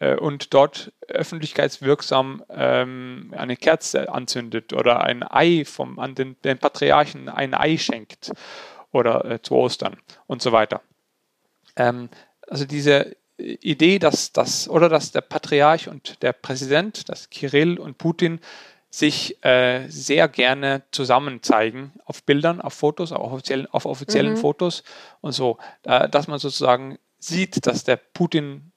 und 0.00 0.54
dort 0.54 0.92
öffentlichkeitswirksam 1.08 2.42
ähm, 2.48 3.34
eine 3.36 3.56
Kerze 3.56 4.12
anzündet 4.12 4.72
oder 4.72 5.02
ein 5.02 5.22
Ei 5.22 5.64
vom, 5.66 5.98
an 5.98 6.14
den, 6.14 6.36
den 6.42 6.58
Patriarchen 6.58 7.28
ein 7.28 7.52
Ei 7.52 7.76
schenkt 7.76 8.32
oder 8.92 9.24
äh, 9.24 9.42
zu 9.42 9.54
Ostern 9.54 9.96
und 10.26 10.42
so 10.42 10.52
weiter. 10.52 10.80
Ähm, 11.76 12.08
also 12.48 12.64
diese 12.64 13.16
Idee, 13.36 13.98
dass 13.98 14.32
das 14.32 14.68
oder 14.68 14.88
dass 14.88 15.12
der 15.12 15.22
Patriarch 15.22 15.88
und 15.88 16.22
der 16.22 16.32
Präsident, 16.32 17.08
das 17.08 17.30
Kirill 17.30 17.78
und 17.78 17.98
Putin, 17.98 18.40
sich 18.90 19.42
äh, 19.44 19.86
sehr 19.88 20.28
gerne 20.28 20.82
zusammen 20.90 21.42
zeigen 21.42 21.92
auf 22.04 22.24
Bildern, 22.24 22.60
auf 22.60 22.74
Fotos, 22.74 23.12
auf 23.12 23.32
offiziellen, 23.32 23.66
auf 23.68 23.86
offiziellen 23.86 24.32
mhm. 24.32 24.38
Fotos 24.38 24.82
und 25.20 25.32
so, 25.32 25.58
äh, 25.84 26.08
dass 26.08 26.26
man 26.26 26.40
sozusagen 26.40 26.98
sieht, 27.18 27.66
dass 27.66 27.84
der 27.84 27.96
Putin 27.96 28.69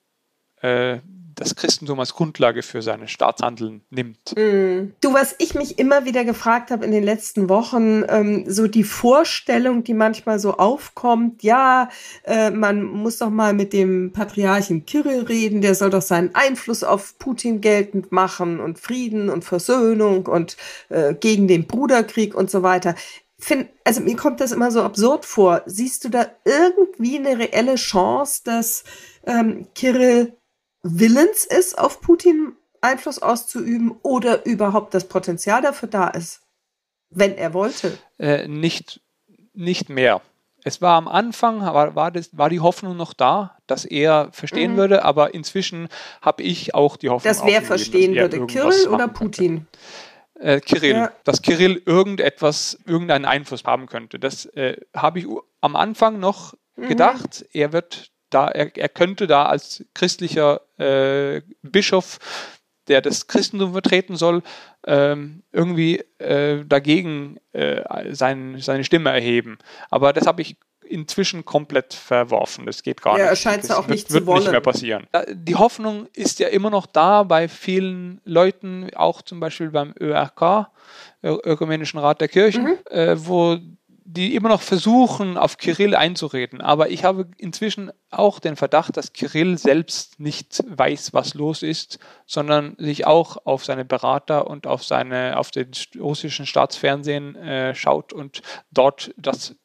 äh, 0.64 1.00
das 1.36 1.56
Christentum 1.56 2.00
als 2.00 2.14
Grundlage 2.14 2.62
für 2.62 2.82
seine 2.82 3.08
Staatshandeln 3.08 3.82
nimmt. 3.90 4.36
Mm. 4.36 4.94
Du, 5.02 5.14
was 5.14 5.36
ich 5.40 5.56
mich 5.56 5.80
immer 5.80 6.06
wieder 6.06 6.26
gefragt 6.26 6.72
habe 6.72 6.86
in 6.86 6.92
den 6.92 7.04
letzten 7.04 7.50
Wochen, 7.50 8.04
ähm, 8.08 8.46
so 8.48 8.68
die 8.68 8.84
Vorstellung, 8.84 9.84
die 9.84 9.94
manchmal 9.94 10.40
so 10.40 10.58
aufkommt, 10.58 11.44
ja, 11.44 11.90
äh, 12.24 12.52
man 12.52 12.84
muss 12.84 13.18
doch 13.18 13.30
mal 13.30 13.54
mit 13.54 13.74
dem 13.74 14.12
Patriarchen 14.14 14.86
Kirill 14.86 15.24
reden, 15.24 15.62
der 15.62 15.76
soll 15.76 15.90
doch 15.90 16.02
seinen 16.02 16.36
Einfluss 16.36 16.84
auf 16.84 17.18
Putin 17.18 17.62
geltend 17.62 18.12
machen 18.12 18.60
und 18.60 18.80
Frieden 18.80 19.30
und 19.30 19.44
Versöhnung 19.44 20.28
und 20.28 20.58
äh, 20.90 21.14
gegen 21.14 21.48
den 21.48 21.68
Bruderkrieg 21.68 22.36
und 22.36 22.50
so 22.52 22.64
weiter. 22.64 22.96
Find, 23.40 23.68
also 23.84 24.02
mir 24.02 24.16
kommt 24.16 24.40
das 24.40 24.54
immer 24.54 24.72
so 24.72 24.84
absurd 24.84 25.26
vor. 25.26 25.64
Siehst 25.66 26.06
du 26.06 26.10
da 26.10 26.28
irgendwie 26.46 27.18
eine 27.18 27.38
reelle 27.38 27.76
Chance, 27.76 28.42
dass 28.46 28.86
ähm, 29.26 29.68
Kirill 29.76 30.34
willens 30.84 31.46
ist, 31.46 31.78
auf 31.78 32.02
Putin 32.02 32.54
Einfluss 32.82 33.20
auszuüben 33.20 33.96
oder 34.04 34.46
überhaupt 34.46 34.94
das 34.94 35.08
Potenzial 35.08 35.62
dafür 35.62 35.90
da 35.90 36.10
ist, 36.10 36.42
wenn 37.10 37.36
er 37.38 37.54
wollte? 37.54 37.98
Äh, 38.20 38.48
nicht, 38.48 39.02
nicht 39.54 39.90
mehr. 39.90 40.22
Es 40.66 40.82
war 40.82 40.96
am 40.96 41.08
Anfang, 41.08 41.62
war, 41.62 41.96
war, 41.96 42.12
das, 42.12 42.38
war 42.38 42.50
die 42.50 42.60
Hoffnung 42.60 42.96
noch 42.96 43.14
da, 43.14 43.58
dass 43.68 43.86
er 43.86 44.30
verstehen 44.32 44.74
mhm. 44.74 44.78
würde, 44.78 45.04
aber 45.04 45.34
inzwischen 45.34 45.90
habe 46.22 46.44
ich 46.44 46.74
auch 46.74 46.96
die 46.96 47.10
Hoffnung. 47.10 47.34
Dass 47.34 47.46
wer 47.46 47.62
verstehen 47.62 48.16
würde, 48.16 48.46
Kirill 48.46 48.88
oder 48.88 49.08
Putin? 49.08 49.68
Äh, 50.40 50.62
Kirill, 50.62 50.92
ja. 50.92 51.12
dass 51.26 51.42
Kirill 51.42 51.82
irgendetwas, 51.86 52.78
irgendeinen 52.86 53.26
Einfluss 53.26 53.66
haben 53.66 53.88
könnte. 53.88 54.20
Das 54.20 54.46
äh, 54.46 54.78
habe 54.96 55.20
ich 55.20 55.28
am 55.62 55.76
Anfang 55.76 56.20
noch 56.20 56.54
mhm. 56.76 56.88
gedacht. 56.88 57.46
Er 57.52 57.74
wird 57.74 58.13
da, 58.34 58.48
er, 58.48 58.76
er 58.76 58.90
könnte 58.90 59.28
da 59.28 59.46
als 59.46 59.84
christlicher 59.94 60.62
äh, 60.78 61.42
Bischof, 61.62 62.20
der 62.88 63.02
das 63.02 63.28
Christentum 63.28 63.72
vertreten 63.72 64.16
soll, 64.16 64.42
ähm, 64.86 65.44
irgendwie 65.52 66.04
äh, 66.18 66.66
dagegen 66.66 67.38
äh, 67.54 67.82
sein, 68.14 68.58
seine 68.60 68.84
Stimme 68.84 69.12
erheben. 69.12 69.58
Aber 69.90 70.12
das 70.12 70.28
habe 70.28 70.42
ich 70.42 70.58
inzwischen 70.86 71.46
komplett 71.46 71.94
verworfen. 71.94 72.66
Das 72.66 72.84
geht 72.84 73.02
gar 73.02 73.18
ja, 73.18 73.24
nicht. 73.24 73.30
Er 73.32 73.36
scheint 73.38 73.64
es 73.64 73.72
auch 73.72 73.88
wird, 73.88 73.92
nicht 73.92 74.12
wird 74.12 74.24
zu 74.24 74.28
wollen. 74.28 74.42
nicht 74.42 74.52
mehr 74.52 74.60
passieren. 74.62 75.08
Die 75.32 75.56
Hoffnung 75.56 76.08
ist 76.14 76.40
ja 76.40 76.50
immer 76.50 76.70
noch 76.70 76.86
da 76.86 77.24
bei 77.24 77.48
vielen 77.48 78.20
Leuten, 78.26 78.90
auch 78.94 79.22
zum 79.22 79.40
Beispiel 79.40 79.70
beim 79.70 79.94
ÖRK, 80.00 80.68
Ökumenischen 81.24 82.00
Rat 82.00 82.20
der 82.20 82.28
Kirchen, 82.28 82.66
Mhm. 82.66 82.78
äh, 82.90 83.16
wo 83.26 83.58
die 84.14 84.36
immer 84.36 84.50
noch 84.50 84.62
versuchen, 84.62 85.38
auf 85.38 85.58
Kirill 85.58 85.96
einzureden. 85.96 86.62
Aber 86.62 86.90
ich 86.90 87.04
habe 87.04 87.28
inzwischen 87.38 87.92
auch 88.12 88.40
den 88.40 88.56
Verdacht, 88.56 88.96
dass 88.96 89.14
Kirill 89.14 89.58
selbst 89.58 90.20
nicht 90.20 90.64
weiß, 90.68 91.14
was 91.14 91.34
los 91.34 91.64
ist, 91.64 91.98
sondern 92.28 92.76
sich 92.78 93.08
auch 93.08 93.38
auf 93.46 93.66
seine 93.66 93.86
Berater 93.86 94.48
und 94.48 94.68
auf 94.68 94.84
seine, 94.84 95.38
auf 95.38 95.50
den 95.50 95.72
russischen 96.00 96.46
Staatsfernsehen 96.46 97.36
äh, 97.36 97.74
schaut 97.74 98.14
und 98.14 98.44
dort 98.72 99.14
das, 99.18 99.56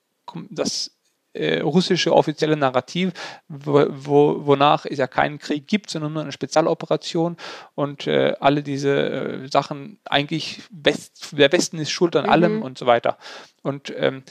das 0.50 0.97
äh, 1.38 1.60
russische 1.60 2.14
offizielle 2.14 2.56
Narrativ, 2.56 3.12
wo, 3.48 3.86
wo, 3.88 4.46
wonach 4.46 4.84
es 4.86 4.98
ja 4.98 5.06
keinen 5.06 5.38
Krieg 5.38 5.66
gibt, 5.66 5.90
sondern 5.90 6.12
nur 6.12 6.22
eine 6.22 6.32
Spezialoperation 6.32 7.36
und 7.74 8.06
äh, 8.06 8.34
alle 8.40 8.62
diese 8.62 9.44
äh, 9.44 9.48
Sachen 9.48 9.98
eigentlich 10.04 10.62
West, 10.70 11.38
der 11.38 11.52
Westen 11.52 11.78
ist 11.78 11.90
schuld 11.90 12.16
an 12.16 12.24
Mhm. 12.24 12.30
allem 12.30 12.62
und 12.62 12.78
so 12.78 12.86
weiter. 12.86 13.18
Und 13.62 13.92
ähm, 13.96 14.22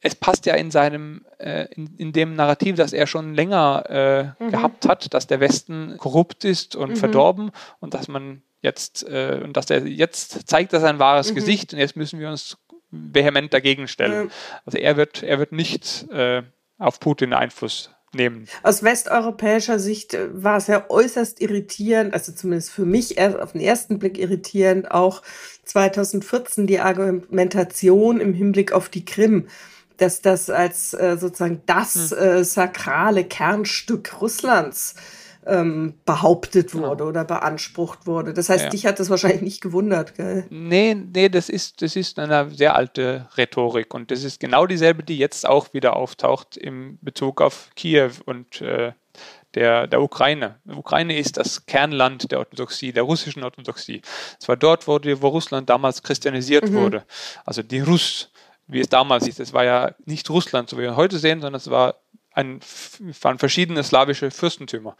es 0.00 0.14
passt 0.14 0.46
ja 0.46 0.54
in 0.54 0.70
seinem, 0.70 1.24
äh, 1.38 1.66
in, 1.74 1.96
in 1.96 2.12
dem 2.12 2.34
Narrativ, 2.34 2.76
das 2.76 2.92
er 2.92 3.06
schon 3.08 3.34
länger 3.34 4.34
äh, 4.38 4.50
gehabt 4.50 4.86
hat, 4.88 5.12
dass 5.12 5.26
der 5.26 5.40
Westen 5.40 5.96
korrupt 5.98 6.44
ist 6.44 6.76
und 6.76 6.90
Mhm. 6.90 6.96
verdorben 6.96 7.50
und 7.80 7.94
dass 7.94 8.06
man 8.08 8.42
jetzt 8.62 9.08
äh, 9.08 9.40
und 9.42 9.56
dass 9.56 9.70
er 9.70 9.86
jetzt 9.86 10.48
zeigt 10.48 10.72
er 10.72 10.80
sein 10.80 10.98
wahres 10.98 11.30
Mhm. 11.30 11.34
Gesicht 11.36 11.72
und 11.72 11.78
jetzt 11.80 11.96
müssen 11.96 12.20
wir 12.20 12.28
uns 12.28 12.58
vehement 12.90 13.52
dagegen 13.52 13.88
stellen. 13.88 14.30
Also 14.64 14.78
er 14.78 14.96
wird, 14.96 15.22
er 15.22 15.38
wird 15.38 15.52
nicht 15.52 16.10
äh, 16.10 16.42
auf 16.78 17.00
Putin 17.00 17.32
Einfluss 17.32 17.90
nehmen. 18.14 18.46
Aus 18.62 18.82
westeuropäischer 18.82 19.78
Sicht 19.78 20.14
äh, 20.14 20.28
war 20.32 20.56
es 20.56 20.66
ja 20.66 20.86
äußerst 20.88 21.40
irritierend, 21.40 22.14
also 22.14 22.32
zumindest 22.32 22.70
für 22.70 22.84
mich 22.84 23.18
erst 23.18 23.38
auf 23.38 23.52
den 23.52 23.60
ersten 23.60 23.98
Blick 23.98 24.18
irritierend, 24.18 24.90
auch 24.90 25.22
2014 25.64 26.66
die 26.66 26.80
Argumentation 26.80 28.20
im 28.20 28.32
Hinblick 28.32 28.72
auf 28.72 28.88
die 28.88 29.04
Krim, 29.04 29.48
dass 29.98 30.22
das 30.22 30.48
als 30.48 30.94
äh, 30.94 31.16
sozusagen 31.18 31.62
das 31.66 32.12
äh, 32.12 32.44
sakrale 32.44 33.24
Kernstück 33.24 34.20
Russlands 34.20 34.94
ähm, 35.48 35.94
behauptet 36.04 36.74
wurde 36.74 37.04
oder 37.04 37.24
beansprucht 37.24 38.06
wurde. 38.06 38.34
Das 38.34 38.48
heißt, 38.48 38.64
Ja. 38.64 38.70
dich 38.70 38.86
hat 38.86 39.00
das 39.00 39.10
wahrscheinlich 39.10 39.42
nicht 39.42 39.60
gewundert, 39.60 40.14
gell? 40.14 40.46
Nee, 40.50 40.94
nee, 40.94 41.28
das 41.28 41.48
ist, 41.48 41.82
das 41.82 41.96
ist 41.96 42.18
eine 42.18 42.50
sehr 42.50 42.76
alte 42.76 43.28
Rhetorik 43.36 43.94
und 43.94 44.10
das 44.10 44.24
ist 44.24 44.40
genau 44.40 44.66
dieselbe, 44.66 45.02
die 45.02 45.18
jetzt 45.18 45.46
auch 45.46 45.72
wieder 45.72 45.96
auftaucht 45.96 46.56
im 46.56 46.98
Bezug 47.00 47.40
auf 47.40 47.70
Kiew 47.74 48.10
und 48.26 48.60
äh, 48.60 48.92
der, 49.54 49.86
der 49.86 50.02
Ukraine. 50.02 50.56
Die 50.64 50.74
Ukraine 50.74 51.18
ist 51.18 51.38
das 51.38 51.64
Kernland 51.64 52.30
der 52.30 52.38
Orthodoxie, 52.40 52.92
der 52.92 53.04
russischen 53.04 53.42
Orthodoxie. 53.42 54.02
Es 54.40 54.46
war 54.46 54.56
dort, 54.56 54.86
wo, 54.86 54.98
die, 54.98 55.20
wo 55.22 55.28
Russland 55.28 55.70
damals 55.70 56.02
christianisiert 56.02 56.70
wurde. 56.72 57.04
Also 57.44 57.62
die 57.62 57.80
Russ, 57.80 58.30
wie 58.66 58.80
es 58.80 58.88
damals 58.88 59.26
ist. 59.26 59.40
Es 59.40 59.54
war 59.54 59.64
ja 59.64 59.94
nicht 60.04 60.28
Russland, 60.28 60.68
so 60.68 60.76
wie 60.76 60.82
wir 60.82 60.96
heute 60.96 61.18
sehen, 61.18 61.40
sondern 61.40 61.56
es 61.58 61.70
war 61.70 61.94
ein, 62.38 62.60
waren 63.20 63.38
verschiedene 63.38 63.82
slawische 63.82 64.30
Fürstentümer, 64.30 64.96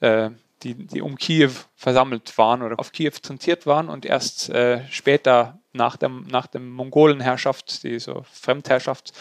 äh, 0.00 0.30
die, 0.62 0.74
die 0.74 1.00
um 1.00 1.16
Kiew 1.16 1.52
versammelt 1.76 2.36
waren 2.38 2.62
oder 2.62 2.78
auf 2.78 2.92
Kiew 2.92 3.12
zentriert 3.22 3.66
waren 3.66 3.88
und 3.88 4.04
erst 4.04 4.50
äh, 4.50 4.82
später 4.90 5.60
nach 5.72 5.96
dem, 5.96 6.26
nach 6.26 6.46
dem 6.46 6.70
Mongolenherrschaft, 6.70 7.82
die 7.84 7.98
Fremdherrschaft 8.32 9.12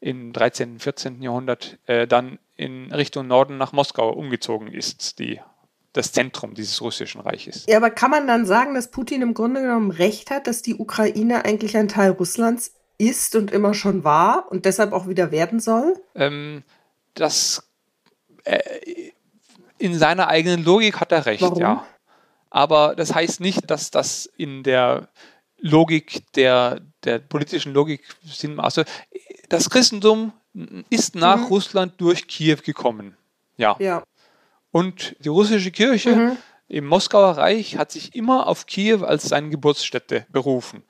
im 0.00 0.32
13., 0.32 0.78
14. 0.78 1.22
Jahrhundert, 1.22 1.78
äh, 1.86 2.06
dann 2.06 2.38
in 2.56 2.92
Richtung 2.92 3.26
Norden 3.26 3.56
nach 3.56 3.72
Moskau 3.72 4.10
umgezogen 4.10 4.68
ist, 4.68 5.18
die, 5.18 5.40
das 5.92 6.12
Zentrum 6.12 6.54
dieses 6.54 6.82
russischen 6.82 7.20
Reiches. 7.20 7.64
Ja, 7.68 7.78
aber 7.78 7.90
kann 7.90 8.10
man 8.10 8.26
dann 8.26 8.46
sagen, 8.46 8.74
dass 8.74 8.90
Putin 8.90 9.22
im 9.22 9.34
Grunde 9.34 9.62
genommen 9.62 9.90
recht 9.90 10.30
hat, 10.30 10.46
dass 10.46 10.62
die 10.62 10.74
Ukraine 10.74 11.44
eigentlich 11.44 11.76
ein 11.76 11.88
Teil 11.88 12.10
Russlands 12.10 12.74
ist 12.98 13.34
und 13.36 13.50
immer 13.50 13.74
schon 13.74 14.04
war 14.04 14.46
und 14.50 14.64
deshalb 14.64 14.92
auch 14.92 15.08
wieder 15.08 15.30
werden 15.30 15.60
soll? 15.60 15.94
Ähm, 16.14 16.62
das 17.14 17.68
äh, 18.44 18.58
in 19.78 19.98
seiner 19.98 20.28
eigenen 20.28 20.64
Logik 20.64 21.00
hat 21.00 21.12
er 21.12 21.26
recht, 21.26 21.42
Warum? 21.42 21.58
ja. 21.60 21.86
Aber 22.50 22.94
das 22.94 23.12
heißt 23.14 23.40
nicht, 23.40 23.68
dass 23.70 23.90
das 23.90 24.26
in 24.36 24.62
der 24.62 25.08
Logik 25.58 26.22
der, 26.34 26.80
der 27.02 27.18
politischen 27.18 27.72
Logik 27.72 28.02
Sinn 28.24 28.54
macht. 28.54 28.66
Also 28.66 28.84
das 29.48 29.68
Christentum 29.70 30.32
ist 30.90 31.16
nach 31.16 31.38
Mhm. 31.38 31.44
Russland 31.46 31.94
durch 32.00 32.28
Kiew 32.28 32.58
gekommen. 32.64 33.16
Ja. 33.56 33.74
Ja. 33.80 34.04
Und 34.70 35.16
die 35.20 35.28
russische 35.28 35.70
Kirche 35.72 36.14
Mhm. 36.14 36.36
im 36.68 36.86
Moskauer 36.86 37.36
Reich 37.38 37.76
hat 37.76 37.90
sich 37.90 38.14
immer 38.14 38.46
auf 38.46 38.66
Kiew 38.66 39.04
als 39.04 39.24
seine 39.24 39.48
Geburtsstätte 39.50 40.26
berufen. 40.30 40.84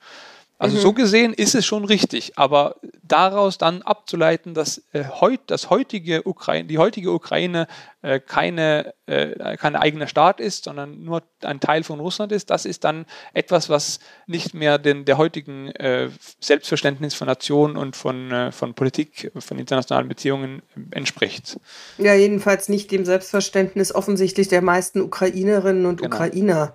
Also 0.57 0.77
Mhm. 0.77 0.81
so 0.81 0.93
gesehen 0.93 1.33
ist 1.33 1.53
es 1.53 1.65
schon 1.65 1.83
richtig, 1.83 2.37
aber 2.37 2.77
daraus 3.03 3.57
dann 3.57 3.81
abzuleiten, 3.81 4.53
dass 4.53 4.81
äh, 4.93 5.03
heut, 5.03 5.41
das 5.47 5.69
heutige 5.69 6.23
Ukraine, 6.23 6.65
die 6.65 6.77
heutige 6.77 7.11
Ukraine 7.11 7.67
äh, 8.01 8.21
keine, 8.21 8.93
äh, 9.05 9.57
kein 9.57 9.75
eigener 9.75 10.07
Staat 10.07 10.39
ist, 10.39 10.63
sondern 10.63 11.03
nur 11.03 11.23
ein 11.43 11.59
Teil 11.59 11.83
von 11.83 11.99
Russland 11.99 12.31
ist, 12.31 12.49
das 12.51 12.65
ist 12.65 12.85
dann 12.85 13.05
etwas, 13.33 13.69
was 13.69 13.99
nicht 14.27 14.53
mehr 14.53 14.77
den, 14.77 15.03
der 15.03 15.17
heutigen 15.17 15.71
äh, 15.71 16.09
Selbstverständnis 16.39 17.15
von 17.15 17.27
Nation 17.27 17.75
und 17.75 17.97
von, 17.97 18.31
äh, 18.31 18.51
von 18.53 18.73
Politik, 18.75 19.33
von 19.37 19.59
internationalen 19.59 20.07
Beziehungen 20.07 20.61
entspricht. 20.91 21.59
Ja, 21.97 22.13
jedenfalls 22.13 22.69
nicht 22.69 22.91
dem 22.91 23.03
Selbstverständnis 23.03 23.93
offensichtlich 23.93 24.47
der 24.47 24.61
meisten 24.61 25.01
Ukrainerinnen 25.01 25.85
und 25.85 26.01
Genau. 26.01 26.15
Ukrainer. 26.15 26.73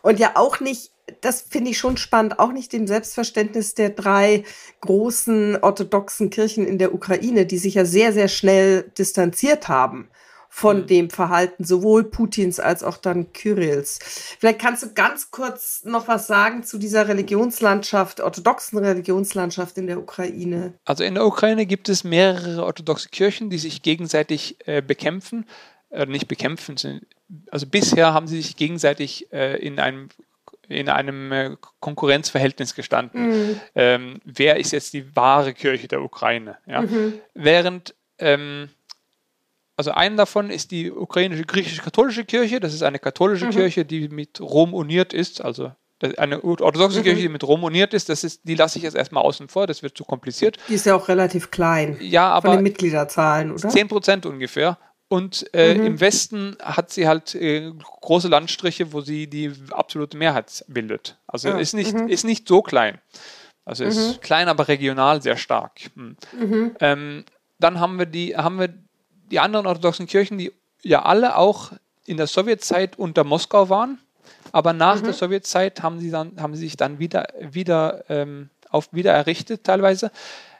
Und 0.00 0.18
ja 0.18 0.32
auch 0.34 0.60
nicht, 0.60 0.90
das 1.20 1.42
finde 1.42 1.70
ich 1.70 1.78
schon 1.78 1.96
spannend, 1.96 2.38
auch 2.38 2.52
nicht 2.52 2.72
dem 2.72 2.86
Selbstverständnis 2.86 3.74
der 3.74 3.90
drei 3.90 4.44
großen 4.80 5.62
orthodoxen 5.62 6.30
Kirchen 6.30 6.66
in 6.66 6.78
der 6.78 6.94
Ukraine, 6.94 7.46
die 7.46 7.58
sich 7.58 7.74
ja 7.74 7.84
sehr, 7.84 8.12
sehr 8.12 8.28
schnell 8.28 8.90
distanziert 8.96 9.68
haben 9.68 10.08
von 10.48 10.82
Mhm. 10.82 10.86
dem 10.86 11.10
Verhalten 11.10 11.64
sowohl 11.64 12.04
Putins 12.04 12.60
als 12.60 12.82
auch 12.82 12.98
dann 12.98 13.32
Kyrills. 13.32 13.98
Vielleicht 14.38 14.58
kannst 14.58 14.82
du 14.82 14.92
ganz 14.92 15.30
kurz 15.30 15.82
noch 15.84 16.08
was 16.08 16.26
sagen 16.26 16.62
zu 16.62 16.78
dieser 16.78 17.08
Religionslandschaft, 17.08 18.20
orthodoxen 18.20 18.78
Religionslandschaft 18.78 19.78
in 19.78 19.86
der 19.86 19.98
Ukraine. 19.98 20.74
Also 20.84 21.04
in 21.04 21.14
der 21.14 21.24
Ukraine 21.24 21.64
gibt 21.64 21.88
es 21.88 22.04
mehrere 22.04 22.64
orthodoxe 22.64 23.08
Kirchen, 23.08 23.48
die 23.48 23.58
sich 23.58 23.80
gegenseitig 23.80 24.58
äh, 24.66 24.82
bekämpfen, 24.82 25.46
äh, 25.88 26.04
nicht 26.04 26.28
bekämpfen, 26.28 26.76
also 27.50 27.66
bisher 27.66 28.12
haben 28.12 28.26
sie 28.26 28.42
sich 28.42 28.56
gegenseitig 28.56 29.32
äh, 29.32 29.56
in 29.56 29.78
einem 29.78 30.10
in 30.68 30.88
einem 30.88 31.32
äh, 31.32 31.56
Konkurrenzverhältnis 31.80 32.74
gestanden. 32.74 33.60
Ähm, 33.74 34.20
wer 34.24 34.56
ist 34.58 34.72
jetzt 34.72 34.92
die 34.92 35.14
wahre 35.16 35.52
Kirche 35.54 35.88
der 35.88 36.02
Ukraine? 36.02 36.56
Ja? 36.66 36.84
Während 37.34 37.94
ähm, 38.18 38.68
also 39.76 39.90
einen 39.92 40.16
davon 40.16 40.50
ist 40.50 40.70
die 40.70 40.92
ukrainische 40.92 41.44
griechisch-katholische 41.44 42.24
Kirche. 42.24 42.60
Das 42.60 42.74
ist 42.74 42.82
eine 42.82 42.98
katholische 42.98 43.48
Kirche, 43.48 43.84
die 43.84 44.08
mit 44.08 44.40
Rom 44.40 44.74
uniert 44.74 45.12
ist. 45.12 45.40
Also 45.42 45.72
das- 45.98 46.16
eine 46.18 46.44
orthodoxe 46.44 47.02
Kirche, 47.02 47.22
die 47.22 47.28
mit 47.28 47.42
Rom 47.42 47.64
uniert 47.64 47.94
ist. 47.94 48.08
Das 48.08 48.22
ist, 48.22 48.42
die 48.44 48.54
lasse 48.54 48.78
ich 48.78 48.84
jetzt 48.84 48.94
erstmal 48.96 49.22
außen 49.24 49.48
vor. 49.48 49.66
Das 49.66 49.82
wird 49.82 49.96
zu 49.96 50.04
kompliziert. 50.04 50.58
Die 50.68 50.74
ist 50.74 50.86
ja 50.86 50.94
auch 50.94 51.08
relativ 51.08 51.50
klein 51.50 51.96
Ja, 52.00 52.40
von 52.40 52.50
aber 52.50 52.58
den 52.58 52.64
Mitgliederzahlen, 52.64 53.50
oder? 53.50 53.68
10 53.68 53.88
Prozent 53.88 54.26
ungefähr. 54.26 54.78
Und 55.12 55.52
äh, 55.54 55.74
im 55.74 56.00
Westen 56.00 56.56
hat 56.62 56.90
sie 56.90 57.06
halt 57.06 57.34
äh, 57.34 57.70
große 58.00 58.28
Landstriche, 58.28 58.94
wo 58.94 59.02
sie 59.02 59.26
die 59.26 59.52
absolute 59.70 60.16
Mehrheit 60.16 60.64
bildet. 60.68 61.18
Also 61.26 61.50
Ja, 61.50 61.58
ist, 61.58 61.74
nicht, 61.74 61.92
ist 61.92 62.24
nicht 62.24 62.48
so 62.48 62.62
klein. 62.62 62.98
Also 63.66 63.84
ist 63.84 64.22
klein, 64.22 64.48
aber 64.48 64.68
regional 64.68 65.20
sehr 65.20 65.36
stark. 65.36 65.90
Hm. 65.96 66.16
Ähm, 66.80 67.24
dann 67.58 67.78
haben 67.78 67.98
wir 67.98 68.06
die, 68.06 68.34
haben 68.38 68.58
wir 68.58 68.72
die 69.30 69.38
anderen 69.38 69.66
orthodoxen 69.66 70.06
Kirchen, 70.06 70.38
die 70.38 70.50
ja 70.82 71.02
alle 71.02 71.36
auch 71.36 71.72
in 72.06 72.16
der 72.16 72.26
Sowjetzeit 72.26 72.98
unter 72.98 73.22
Moskau 73.22 73.68
waren, 73.68 73.98
aber 74.50 74.72
nach 74.72 75.02
der 75.02 75.12
Sowjetzeit 75.12 75.82
haben 75.82 76.00
sie 76.00 76.10
dann, 76.10 76.40
haben 76.40 76.54
sie 76.54 76.62
sich 76.62 76.78
dann 76.78 76.98
wieder, 76.98 77.26
wieder, 77.38 78.02
ähm, 78.08 78.48
auf, 78.70 78.88
wieder 78.92 79.12
errichtet 79.12 79.64
teilweise. 79.64 80.10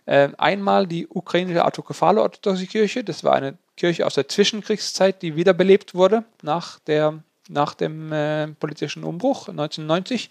Ähm, 0.06 0.35
einmal 0.37 0.87
die 0.87 1.09
ukrainische 1.09 1.64
autokephale 1.64 2.21
orthodoxe 2.21 2.66
Kirche, 2.66 3.02
das 3.02 3.25
war 3.25 3.32
eine 3.32 3.56
Kirche 3.76 4.06
aus 4.06 4.14
der 4.14 4.28
Zwischenkriegszeit, 4.28 5.22
die 5.22 5.36
wiederbelebt 5.36 5.94
wurde 5.94 6.24
nach, 6.42 6.78
der, 6.80 7.22
nach 7.48 7.74
dem 7.74 8.12
äh, 8.12 8.48
politischen 8.48 9.04
Umbruch 9.04 9.48
1990. 9.48 10.30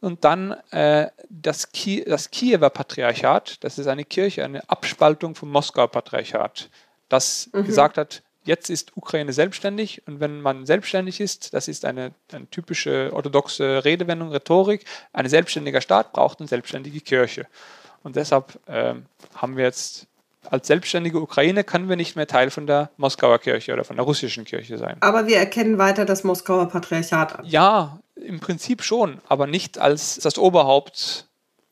Und 0.00 0.24
dann 0.24 0.52
äh, 0.70 1.10
das, 1.28 1.72
Ki 1.72 2.04
das 2.06 2.30
Kiewer 2.30 2.70
Patriarchat, 2.70 3.62
das 3.62 3.78
ist 3.78 3.86
eine 3.86 4.04
Kirche, 4.04 4.44
eine 4.44 4.68
Abspaltung 4.68 5.34
vom 5.34 5.50
Moskauer 5.50 5.88
Patriarchat, 5.88 6.70
das 7.08 7.50
gesagt 7.52 7.98
hat, 7.98 8.22
jetzt 8.44 8.70
ist 8.70 8.96
Ukraine 8.96 9.32
selbstständig 9.32 10.02
und 10.06 10.20
wenn 10.20 10.40
man 10.40 10.64
selbstständig 10.64 11.20
ist, 11.20 11.52
das 11.52 11.68
ist 11.68 11.84
eine, 11.84 12.12
eine 12.32 12.48
typische 12.50 13.10
orthodoxe 13.12 13.84
Redewendung, 13.84 14.30
Rhetorik, 14.30 14.84
ein 15.12 15.28
selbstständiger 15.28 15.80
Staat 15.80 16.12
braucht 16.12 16.40
eine 16.40 16.48
selbstständige 16.48 17.00
Kirche. 17.00 17.46
Und 18.02 18.16
deshalb 18.16 18.58
ähm, 18.66 19.04
haben 19.34 19.56
wir 19.56 19.64
jetzt 19.64 20.06
als 20.48 20.66
selbstständige 20.66 21.20
Ukraine 21.20 21.64
können 21.64 21.88
wir 21.88 21.96
nicht 21.96 22.16
mehr 22.16 22.26
Teil 22.26 22.50
von 22.50 22.66
der 22.66 22.90
Moskauer 22.96 23.38
Kirche 23.38 23.72
oder 23.72 23.84
von 23.84 23.96
der 23.96 24.04
russischen 24.04 24.44
Kirche 24.44 24.78
sein. 24.78 24.96
Aber 25.00 25.26
wir 25.26 25.36
erkennen 25.36 25.78
weiter 25.78 26.04
das 26.04 26.24
Moskauer 26.24 26.68
Patriarchat 26.68 27.38
an. 27.40 27.44
Ja, 27.44 28.00
im 28.14 28.40
Prinzip 28.40 28.82
schon, 28.82 29.20
aber 29.28 29.46
nicht 29.46 29.78
als 29.78 30.16
das 30.16 30.38
Oberhaupt 30.38 31.26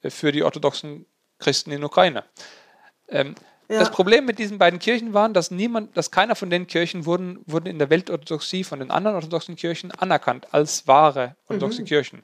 für 0.07 0.33
die 0.33 0.43
orthodoxen 0.43 1.07
Christen 1.39 1.71
in 1.71 1.85
Ukraine. 1.85 2.25
Ähm, 3.09 3.35
ja. 3.69 3.81
Das 3.81 3.91
Problem 3.91 4.25
mit 4.25 4.39
diesen 4.39 4.59
beiden 4.59 4.79
Kirchen 4.79 5.13
war, 5.13 5.29
dass 5.29 5.51
niemand, 5.51 5.95
dass 5.97 6.11
keiner 6.11 6.35
von 6.35 6.49
den 6.49 6.67
Kirchen 6.67 7.05
wurden, 7.05 7.41
wurden 7.47 7.67
in 7.67 7.79
der 7.79 7.91
Weltorthodoxie 7.91 8.65
von 8.65 8.79
den 8.79 8.91
anderen 8.91 9.17
orthodoxen 9.17 9.57
Kirchen 9.57 9.91
anerkannt 9.93 10.49
als 10.53 10.87
wahre 10.87 11.37
orthodoxe 11.49 11.83
mhm. 11.83 11.87
Kirchen. 11.87 12.23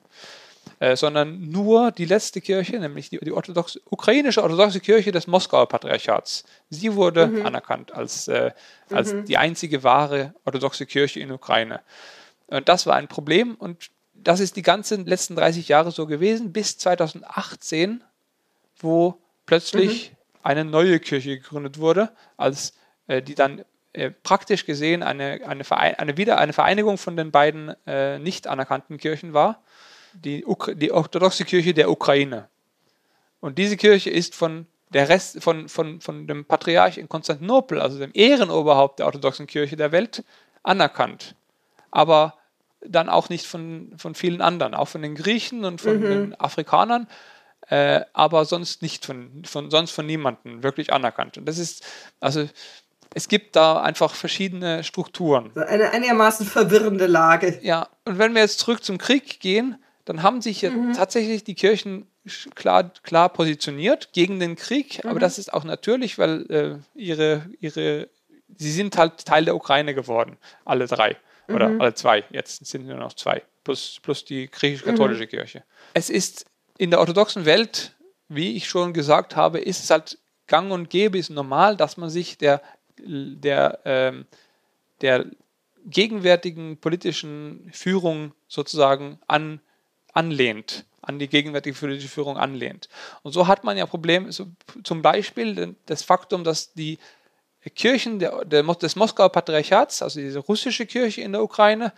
Äh, 0.81 0.97
sondern 0.97 1.51
nur 1.51 1.93
die 1.93 2.05
letzte 2.05 2.41
Kirche, 2.41 2.79
nämlich 2.79 3.09
die, 3.09 3.19
die 3.19 3.33
orthodoxe, 3.33 3.81
ukrainische 3.91 4.43
orthodoxe 4.43 4.81
Kirche 4.81 5.13
des 5.13 5.27
Moskauer 5.27 5.69
Patriarchats. 5.69 6.45
Sie 6.69 6.95
wurde 6.95 7.29
mhm. 7.29 7.47
anerkannt 7.47 7.93
als, 7.93 8.27
äh, 8.29 8.51
als 8.91 9.13
mhm. 9.13 9.25
die 9.25 9.37
einzige 9.37 9.85
wahre 9.85 10.35
orthodoxe 10.45 10.87
Kirche 10.87 11.21
in 11.21 11.31
Ukraine. 11.31 11.81
Und 12.49 12.69
das 12.69 12.87
war 12.87 12.97
ein 12.97 13.09
Problem 13.09 13.55
und 13.55 13.91
das 14.15 14.41
ist 14.41 14.57
die 14.57 14.63
ganzen 14.63 15.07
letzten 15.07 15.37
30 15.37 15.69
Jahre 15.69 15.91
so 15.91 16.07
gewesen, 16.07 16.53
bis 16.53 16.77
2018, 16.79 18.03
wo 18.79 19.21
plötzlich 19.47 20.11
mhm. 20.11 20.17
eine 20.43 20.65
neue 20.65 20.99
Kirche 20.99 21.39
gegründet 21.39 21.79
wurde, 21.79 22.11
als 22.37 22.75
äh, 23.07 23.23
die 23.23 23.35
dann 23.35 23.65
äh, 23.93 24.11
praktisch 24.11 24.67
gesehen 24.67 25.05
eine, 25.05 25.41
eine, 25.47 25.63
Verein 25.63 25.95
eine, 25.95 26.17
wieder 26.17 26.39
eine 26.39 26.53
Vereinigung 26.53 26.99
von 26.99 27.17
den 27.17 27.31
beiden 27.31 27.75
äh, 27.87 28.19
nicht 28.19 28.49
anerkannten 28.49 28.99
Kirchen 28.99 29.35
war, 29.35 29.63
die, 30.15 30.45
die 30.75 30.93
orthodoxe 30.93 31.45
Kirche 31.45 31.75
der 31.75 31.91
Ukraine. 31.91 32.49
Und 33.41 33.59
diese 33.59 33.77
Kirche 33.77 34.11
ist 34.11 34.35
von 34.35 34.67
der 34.95 35.09
Rest 35.09 35.43
von, 35.43 35.69
von, 35.69 36.01
von 36.01 36.27
dem 36.27 36.45
Patriarch 36.45 36.99
in 36.99 37.09
Konstantinopel, 37.09 37.81
also 37.81 37.99
dem 37.99 38.13
Ehrenoberhaupt 38.15 39.01
der 39.01 39.07
orthodoxen 39.07 39.47
Kirche 39.47 39.77
der 39.77 39.93
Welt, 39.93 40.25
anerkannt. 40.63 41.35
Aber 41.91 42.35
dann 42.87 43.09
auch 43.09 43.29
nicht 43.29 43.47
von, 43.47 43.93
von 43.97 44.15
vielen 44.15 44.41
anderen, 44.41 44.75
auch 44.75 44.89
von 44.89 45.03
den 45.03 45.15
Griechen 45.15 45.65
und 45.65 45.81
von 45.81 45.99
mhm. 45.99 46.03
den 46.03 46.41
Afrikanern, 46.41 47.09
äh, 47.69 48.03
aber 48.13 48.45
sonst 48.45 48.83
nicht 48.83 49.05
von, 49.05 49.43
von, 49.45 49.71
sonst 49.71 49.91
von 49.91 50.07
niemandem 50.07 50.63
wirklich 50.63 50.93
anerkannt. 50.93 51.39
Und 51.39 51.47
das 51.47 51.59
ist, 51.59 51.85
also 52.21 52.49
es 53.15 53.29
gibt 53.29 53.57
da 53.57 53.81
einfach 53.81 54.15
verschiedene 54.15 54.85
Strukturen. 54.85 55.51
Eine 55.57 55.91
einigermaßen 55.91 56.47
verwirrende 56.47 57.07
Lage. 57.07 57.59
Ja, 57.63 57.89
und 58.05 58.19
wenn 58.19 58.35
wir 58.35 58.43
jetzt 58.43 58.59
zurück 58.59 58.85
zum 58.85 58.99
Krieg 58.99 59.41
gehen, 59.41 59.77
dann 60.05 60.23
haben 60.23 60.43
sich 60.43 60.63
mhm. 60.63 60.93
tatsächlich 60.93 61.45
die 61.45 61.55
Kirchen 61.55 62.07
klar, 62.55 62.91
klar 63.03 63.29
positioniert 63.29 64.13
gegen 64.13 64.41
den 64.41 64.57
Krieg, 64.57 65.03
mhm. 65.03 65.11
aber 65.11 65.21
das 65.21 65.39
ist 65.39 65.53
auch 65.53 65.65
natürlich, 65.65 66.19
weil 66.19 66.51
äh, 66.51 66.77
ihre, 66.95 67.49
ihre, 67.61 68.09
sie 68.57 68.73
sind 68.73 68.97
halt 68.97 69.25
Teil 69.25 69.45
der 69.45 69.57
Ukraine 69.57 69.95
geworden, 69.95 70.37
alle 70.65 70.87
drei. 70.87 71.17
Oder 71.49 71.69
mhm. 71.69 71.81
alle 71.81 71.95
zwei, 71.95 72.25
jetzt 72.31 72.65
sind 72.65 72.87
nur 72.87 72.97
noch 72.97 73.13
zwei, 73.13 73.43
plus, 73.65 73.99
plus 74.03 74.25
die 74.25 74.51
griechisch-katholische 74.51 75.25
mhm. 75.25 75.29
Kirche. 75.29 75.63
Es 75.93 76.09
ist 76.09 76.47
in 76.79 76.91
der 76.91 77.01
orthodoxen 77.01 77.45
Welt, 77.45 77.95
wie 78.29 78.57
ich 78.57 78.67
schon 78.69 78.95
gesagt 78.95 79.37
habe, 79.37 79.59
ist 79.59 79.85
es 79.85 79.91
halt 79.91 80.19
gang 80.47 80.73
und 80.73 80.91
gäbe, 80.91 81.19
ist 81.19 81.31
normal, 81.31 81.77
dass 81.77 81.97
man 81.97 82.09
sich 82.09 82.39
der, 82.39 82.63
der, 82.99 83.81
ähm, 83.85 84.27
der 85.03 85.27
gegenwärtigen 85.85 86.79
politischen 86.79 87.71
Führung 87.73 88.33
sozusagen 88.49 89.19
an, 89.27 89.61
anlehnt, 90.15 90.85
an 91.03 91.19
die 91.19 91.29
gegenwärtige 91.29 91.77
politische 91.79 92.09
Führung 92.09 92.39
anlehnt. 92.39 92.89
Und 93.23 93.33
so 93.33 93.47
hat 93.47 93.65
man 93.65 93.77
ja 93.77 93.85
Probleme, 93.87 94.33
so 94.33 94.47
zum 94.83 95.03
Beispiel 95.03 95.77
das 95.87 96.03
Faktum, 96.03 96.45
dass 96.45 96.73
die 96.73 96.99
Kirchen 97.75 98.19
der, 98.19 98.45
der, 98.45 98.63
des 98.63 98.97
Moskauer 98.97 99.31
Patriarchats, 99.31 100.03
also 100.03 100.21
diese 100.21 100.39
russische 100.39 100.87
Kirche 100.87 101.23
in 101.23 101.33
der 101.33 101.43
Ukraine, 101.43 101.93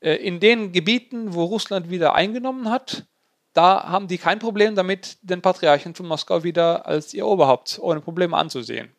äh, 0.00 0.14
in 0.14 0.40
den 0.40 0.72
Gebieten, 0.72 1.34
wo 1.34 1.44
Russland 1.44 1.90
wieder 1.90 2.14
eingenommen 2.14 2.70
hat, 2.70 3.04
da 3.52 3.84
haben 3.84 4.08
die 4.08 4.18
kein 4.18 4.38
Problem 4.38 4.74
damit, 4.74 5.16
den 5.22 5.40
Patriarchen 5.40 5.94
von 5.94 6.06
Moskau 6.06 6.44
wieder 6.44 6.86
als 6.86 7.14
ihr 7.14 7.26
Oberhaupt 7.26 7.78
ohne 7.80 8.00
Probleme 8.00 8.36
anzusehen. 8.36 8.92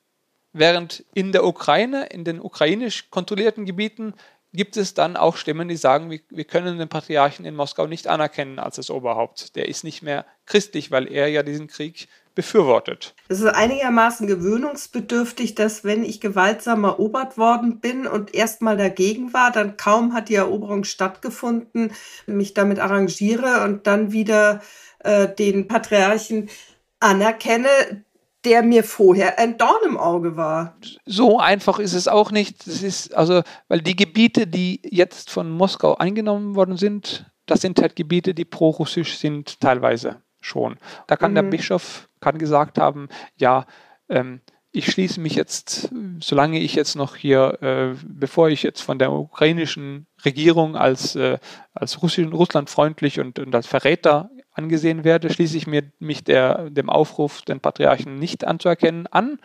Während 0.52 1.06
in 1.14 1.32
der 1.32 1.46
Ukraine, 1.46 2.08
in 2.08 2.24
den 2.24 2.40
ukrainisch 2.40 3.12
kontrollierten 3.12 3.66
Gebieten, 3.66 4.16
gibt 4.54 4.78
es 4.78 4.94
dann 4.94 5.18
auch 5.18 5.38
Stimmen, 5.38 5.68
die 5.68 5.76
sagen, 5.76 6.10
wir, 6.10 6.20
wir, 6.30 6.46
können 6.46 6.78
den 6.78 6.88
Patriarchen 6.88 7.46
in 7.46 7.56
Moskau 7.56 7.88
nicht 7.88 8.08
anerkennen 8.08 8.60
als 8.60 8.78
das 8.78 8.90
Oberhaupt. 8.90 9.56
Der 9.56 9.68
ist 9.68 9.84
nicht 9.84 10.02
mehr 10.02 10.26
christlich, 10.46 10.92
weil 10.92 11.12
er 11.12 11.28
ja 11.28 11.44
diesen 11.44 11.68
Krieg 11.68 12.08
befürwortet. 12.38 13.16
Es 13.30 13.40
ist 13.40 13.48
einigermaßen 13.48 14.28
gewöhnungsbedürftig, 14.28 15.56
dass 15.56 15.84
wenn 15.84 16.04
ich 16.04 16.22
gewaltsam 16.22 16.84
erobert 16.84 17.38
worden 17.38 17.80
bin 17.80 18.06
und 18.06 18.36
erstmal 18.36 18.78
dagegen 18.78 19.34
war, 19.34 19.52
dann 19.52 19.76
kaum 19.76 20.14
hat 20.14 20.30
die 20.30 20.36
Eroberung 20.36 20.84
stattgefunden, 20.84 21.92
mich 22.28 22.54
damit 22.54 22.80
arrangiere 22.80 23.64
und 23.64 23.88
dann 23.88 24.12
wieder 24.12 24.62
äh, 25.00 25.28
den 25.28 25.68
Patriarchen 25.68 26.50
anerkenne, 27.00 28.06
der 28.46 28.64
mir 28.64 28.84
vorher 28.84 29.40
ein 29.40 29.58
Dorn 29.58 29.82
im 29.86 29.98
Auge 29.98 30.38
war. 30.38 30.78
So 31.06 31.40
einfach 31.40 31.80
ist 31.80 31.94
es 31.94 32.08
auch 32.08 32.32
nicht. 32.32 32.68
Das 32.68 32.84
ist 32.84 33.14
also, 33.16 33.42
weil 33.68 33.82
die 33.82 33.96
Gebiete, 33.96 34.48
die 34.48 34.82
jetzt 34.84 35.30
von 35.30 35.50
Moskau 35.50 35.96
eingenommen 35.96 36.56
worden 36.56 36.78
sind, 36.78 37.26
das 37.46 37.62
sind 37.62 37.82
halt 37.82 37.96
Gebiete, 37.96 38.34
die 38.34 38.46
pro-russisch 38.46 39.18
sind 39.18 39.60
teilweise 39.60 40.22
schon. 40.40 40.78
Da 41.08 41.16
kann 41.16 41.32
mhm. 41.32 41.36
der 41.36 41.44
Bischof 41.44 42.10
kann 42.20 42.38
gesagt 42.38 42.78
haben, 42.78 43.10
ja, 43.38 43.66
ähm, 44.10 44.42
ich 44.72 44.92
schließe 44.92 45.20
mich 45.20 45.36
jetzt, 45.36 45.90
solange 46.20 46.60
ich 46.60 46.76
jetzt 46.76 46.96
noch 46.96 47.16
hier, 47.16 47.58
äh, 47.62 47.96
bevor 48.06 48.50
ich 48.50 48.64
jetzt 48.64 48.82
von 48.82 49.00
der 49.00 49.12
ukrainischen 49.12 50.08
Regierung 50.24 50.76
als, 50.76 51.16
äh, 51.16 51.40
als 51.74 52.02
Russland, 52.04 52.34
russlandfreundlich 52.34 53.20
und, 53.20 53.40
und, 53.40 53.56
als 53.56 53.66
Verräter 53.66 54.30
angesehen 54.58 55.04
werde, 55.04 55.32
schließe 55.32 55.58
ich 55.58 55.68
mir, 55.68 55.84
mich 56.00 56.24
der, 56.24 56.70
dem 56.70 56.90
Aufruf, 56.90 57.42
den 57.42 57.60
Patriarchen 57.60 58.20
nicht 58.20 58.46
anzuerkennen, 58.46 59.08
an. 59.08 59.40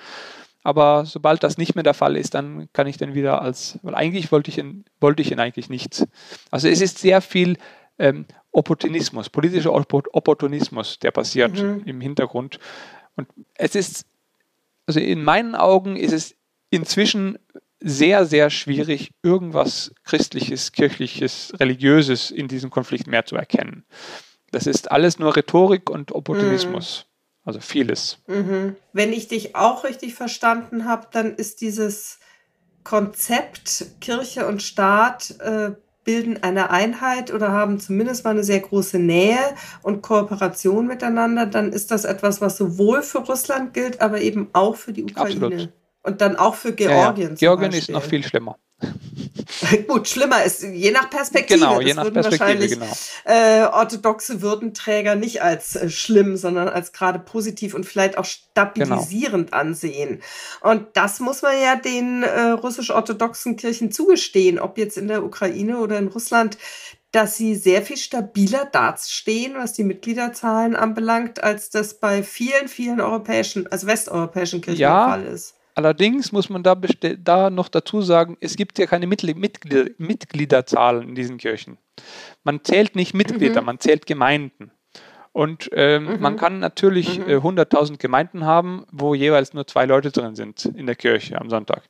Aber 0.65 1.05
sobald 1.07 1.43
das 1.43 1.59
nicht 1.59 1.75
mehr 1.75 1.83
der 1.83 1.95
Fall 1.95 2.17
ist, 2.17 2.35
dann 2.35 2.69
kann 2.73 2.87
ich 2.87 2.97
den 2.97 3.15
wieder 3.15 3.43
als, 3.43 3.79
weil 3.83 3.95
eigentlich 3.95 4.31
wollte 4.31 4.51
ich 4.51 4.59
ihn, 4.59 4.85
wollte 5.01 5.23
ich 5.23 5.33
ihn 5.33 5.41
eigentlich 5.41 5.69
nicht. 5.69 6.07
Also 6.51 6.69
es 6.69 6.81
ist 6.81 6.99
sehr 6.99 7.21
viel 7.21 7.57
ähm, 7.99 8.27
Opportunismus, 8.53 9.29
politischer 9.29 9.73
Opportunismus, 9.73 10.99
der 10.99 11.11
passiert 11.11 11.61
mhm. 11.61 11.83
im 11.85 12.01
Hintergrund. 12.01 12.59
Und 13.17 13.29
es 13.55 13.75
ist, 13.75 14.07
also 14.87 15.01
in 15.01 15.25
meinen 15.25 15.55
Augen 15.55 15.97
ist 15.97 16.13
es 16.13 16.37
inzwischen 16.71 17.39
sehr, 17.81 18.25
sehr 18.25 18.51
schwierig, 18.51 19.13
irgendwas 19.23 19.93
Christliches, 20.05 20.73
Kirchliches, 20.73 21.53
Religiöses 21.59 22.31
in 22.31 22.47
diesem 22.47 22.71
Konflikt 22.71 23.07
mehr 23.09 23.27
zu 23.27 23.37
erkennen. 23.37 23.85
Das 24.53 24.67
ist 24.67 24.93
alles 24.93 25.19
nur 25.19 25.35
Rhetorik 25.35 25.91
und 25.91 26.13
Opportunismus. 26.13 27.07
Mhm. 27.07 27.13
Also 27.45 27.61
vieles. 27.61 28.19
Mhm. 28.29 28.77
Wenn 28.93 29.13
ich 29.13 29.27
dich 29.27 29.57
auch 29.57 29.83
richtig 29.83 30.15
verstanden 30.15 30.85
habe, 30.85 31.09
dann 31.11 31.35
ist 31.35 31.61
dieses 31.61 32.21
Konzept 32.85 33.87
Kirche 34.01 34.47
und 34.47 34.63
Staat 34.63 35.35
äh, 35.41 35.73
bilden 36.05 36.43
eine 36.43 36.71
Einheit 36.71 37.33
oder 37.33 37.51
haben 37.51 37.81
zumindest 37.81 38.25
mal 38.25 38.31
eine 38.31 38.45
sehr 38.45 38.61
große 38.61 38.99
Nähe 38.99 39.39
und 39.83 40.03
Kooperation 40.03 40.87
miteinander, 40.87 41.47
dann 41.47 41.73
ist 41.73 41.91
das 41.91 42.05
etwas, 42.05 42.41
was 42.41 42.57
sowohl 42.57 43.03
für 43.03 43.19
Russland 43.19 43.73
gilt, 43.73 44.01
aber 44.01 44.21
eben 44.21 44.49
auch 44.53 44.77
für 44.77 44.93
die 44.93 45.05
Ukraine. 45.05 45.47
Absolut. 45.47 45.73
Und 46.03 46.21
dann 46.21 46.37
auch 46.37 46.57
für 46.57 46.73
Georgien. 46.73 47.31
Ja. 47.31 47.35
Georgien 47.37 47.73
ist 47.73 47.91
noch 47.91 48.03
viel 48.03 48.25
schlimmer. 48.25 48.59
Gut, 49.87 50.09
schlimmer 50.09 50.43
ist 50.43 50.63
je 50.63 50.91
nach 50.91 51.09
Perspektive. 51.09 51.61
Genau, 51.61 51.81
je 51.81 51.95
nach 51.95 52.13
Perspektive, 52.13 52.69
genau. 52.69 52.93
Äh, 53.25 53.65
orthodoxe 53.65 54.43
Würdenträger 54.43 55.15
nicht 55.15 55.43
als 55.43 55.77
äh, 55.77 55.89
schlimm, 55.89 56.37
sondern 56.37 56.69
als 56.69 56.93
gerade 56.93 57.19
positiv 57.19 57.75
und 57.75 57.85
vielleicht 57.85 58.19
auch 58.19 58.25
stabilisierend 58.25 59.51
genau. 59.51 59.61
ansehen. 59.61 60.23
Und 60.61 60.87
das 60.95 61.21
muss 61.21 61.43
man 61.43 61.61
ja 61.61 61.77
den 61.77 62.25
äh, 62.25 62.51
russisch-orthodoxen 62.51 63.57
Kirchen 63.57 63.93
zugestehen, 63.93 64.59
ob 64.59 64.79
jetzt 64.79 64.99
in 64.99 65.09
der 65.09 65.25
Ukraine 65.25 65.79
oder 65.79 65.99
in 65.99 66.09
Russland 66.09 66.59
dass 67.13 67.37
sie 67.37 67.55
sehr 67.55 67.83
viel 67.83 67.99
stabiler 67.99 68.65
dastehen, 68.65 69.53
was 69.55 69.75
die 69.75 69.85
Mitgliederzahlen 69.85 70.75
anbelangt, 70.75 71.43
als 71.43 71.69
das 71.69 72.01
bei 72.01 72.23
vielen, 72.23 72.69
vielen 72.69 73.03
europäischen, 73.03 73.71
also 73.71 73.87
westeuropäischen 73.87 74.63
Kirchen 74.63 74.81
ja, 74.81 75.05
der 75.05 75.25
Fall 75.25 75.35
ist. 75.35 75.55
Allerdings 75.75 76.33
muss 76.33 76.49
man 76.51 76.63
da, 76.63 76.75
da 76.75 77.51
noch 77.51 77.69
dazu 77.69 78.03
sagen, 78.03 78.37
es 78.41 78.57
gibt 78.57 78.79
ja 78.79 78.87
keine 78.87 79.07
Mitglied 79.07 79.37
Mitglieder 79.37 79.91
Mitgliederzahlen 79.99 81.09
in 81.09 81.15
diesen 81.15 81.39
Kirchen. 81.39 81.79
Man 82.45 82.63
zählt 82.65 82.97
nicht 82.97 83.15
Mitglieder, 83.15 83.61
mhm. 83.61 83.67
man 83.67 83.81
zählt 83.81 84.07
Gemeinden. 84.07 84.71
Und 85.33 85.71
ähm, 85.73 86.05
mhm. 86.05 86.21
man 86.21 86.37
kann 86.37 86.59
natürlich 86.59 87.19
mhm. 87.19 87.29
äh, 87.29 87.37
100.000 87.37 87.97
Gemeinden 87.97 88.45
haben, 88.45 88.85
wo 88.93 89.15
jeweils 89.15 89.55
nur 89.55 89.67
zwei 89.67 89.87
Leute 89.87 90.11
drin 90.11 90.35
sind 90.35 90.67
in 90.67 90.85
der 90.85 90.95
Kirche 90.95 91.41
am 91.41 91.49
Sonntag. 91.49 91.83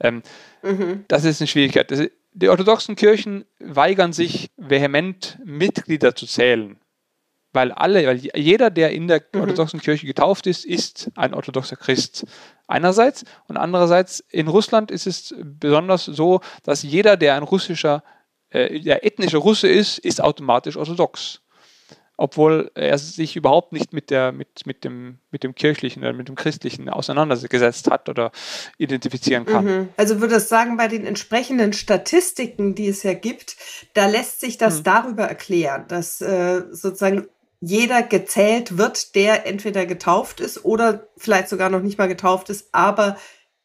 Ähm, 0.00 0.22
mhm. 0.62 1.04
Das 1.06 1.24
ist 1.24 1.40
eine 1.40 1.48
Schwierigkeit. 1.48 1.90
Das, 1.90 2.08
die 2.32 2.48
orthodoxen 2.48 2.96
Kirchen 2.96 3.44
weigern 3.58 4.12
sich 4.12 4.50
vehement, 4.56 5.38
Mitglieder 5.44 6.14
zu 6.14 6.26
zählen. 6.26 6.78
Weil 7.58 7.72
alle, 7.72 8.06
weil 8.06 8.20
jeder, 8.36 8.70
der 8.70 8.92
in 8.92 9.08
der 9.08 9.20
mhm. 9.32 9.40
orthodoxen 9.40 9.80
Kirche 9.80 10.06
getauft 10.06 10.46
ist, 10.46 10.64
ist 10.64 11.10
ein 11.16 11.34
orthodoxer 11.34 11.74
Christ. 11.74 12.24
Einerseits 12.68 13.24
und 13.48 13.56
andererseits 13.56 14.20
in 14.30 14.46
Russland 14.46 14.92
ist 14.92 15.08
es 15.08 15.34
besonders 15.42 16.04
so, 16.04 16.40
dass 16.62 16.84
jeder, 16.84 17.16
der 17.16 17.34
ein 17.34 17.42
russischer, 17.42 18.04
äh, 18.50 18.78
der 18.78 19.04
ethnische 19.04 19.38
Russe 19.38 19.66
ist, 19.66 19.98
ist 19.98 20.22
automatisch 20.22 20.76
orthodox 20.76 21.40
obwohl 22.20 22.72
er 22.74 22.98
sich 22.98 23.36
überhaupt 23.36 23.72
nicht 23.72 23.92
mit, 23.92 24.10
der, 24.10 24.32
mit, 24.32 24.66
mit, 24.66 24.82
dem, 24.82 25.18
mit 25.30 25.44
dem 25.44 25.54
kirchlichen 25.54 26.02
oder 26.02 26.12
mit 26.12 26.26
dem 26.26 26.34
christlichen 26.34 26.88
auseinandergesetzt 26.88 27.88
hat 27.88 28.08
oder 28.08 28.32
identifizieren 28.76 29.46
kann. 29.46 29.64
Mhm. 29.64 29.88
Also 29.96 30.20
würde 30.20 30.34
es 30.34 30.48
sagen, 30.48 30.76
bei 30.76 30.88
den 30.88 31.06
entsprechenden 31.06 31.72
Statistiken, 31.72 32.74
die 32.74 32.88
es 32.88 33.04
ja 33.04 33.14
gibt, 33.14 33.56
da 33.94 34.08
lässt 34.08 34.40
sich 34.40 34.58
das 34.58 34.80
mhm. 34.80 34.82
darüber 34.82 35.24
erklären, 35.26 35.84
dass 35.86 36.20
äh, 36.20 36.64
sozusagen 36.72 37.28
jeder 37.60 38.02
gezählt 38.02 38.78
wird, 38.78 39.14
der 39.14 39.46
entweder 39.46 39.86
getauft 39.86 40.40
ist 40.40 40.64
oder 40.64 41.08
vielleicht 41.16 41.48
sogar 41.48 41.70
noch 41.70 41.80
nicht 41.80 41.98
mal 41.98 42.08
getauft 42.08 42.50
ist, 42.50 42.68
aber 42.72 43.16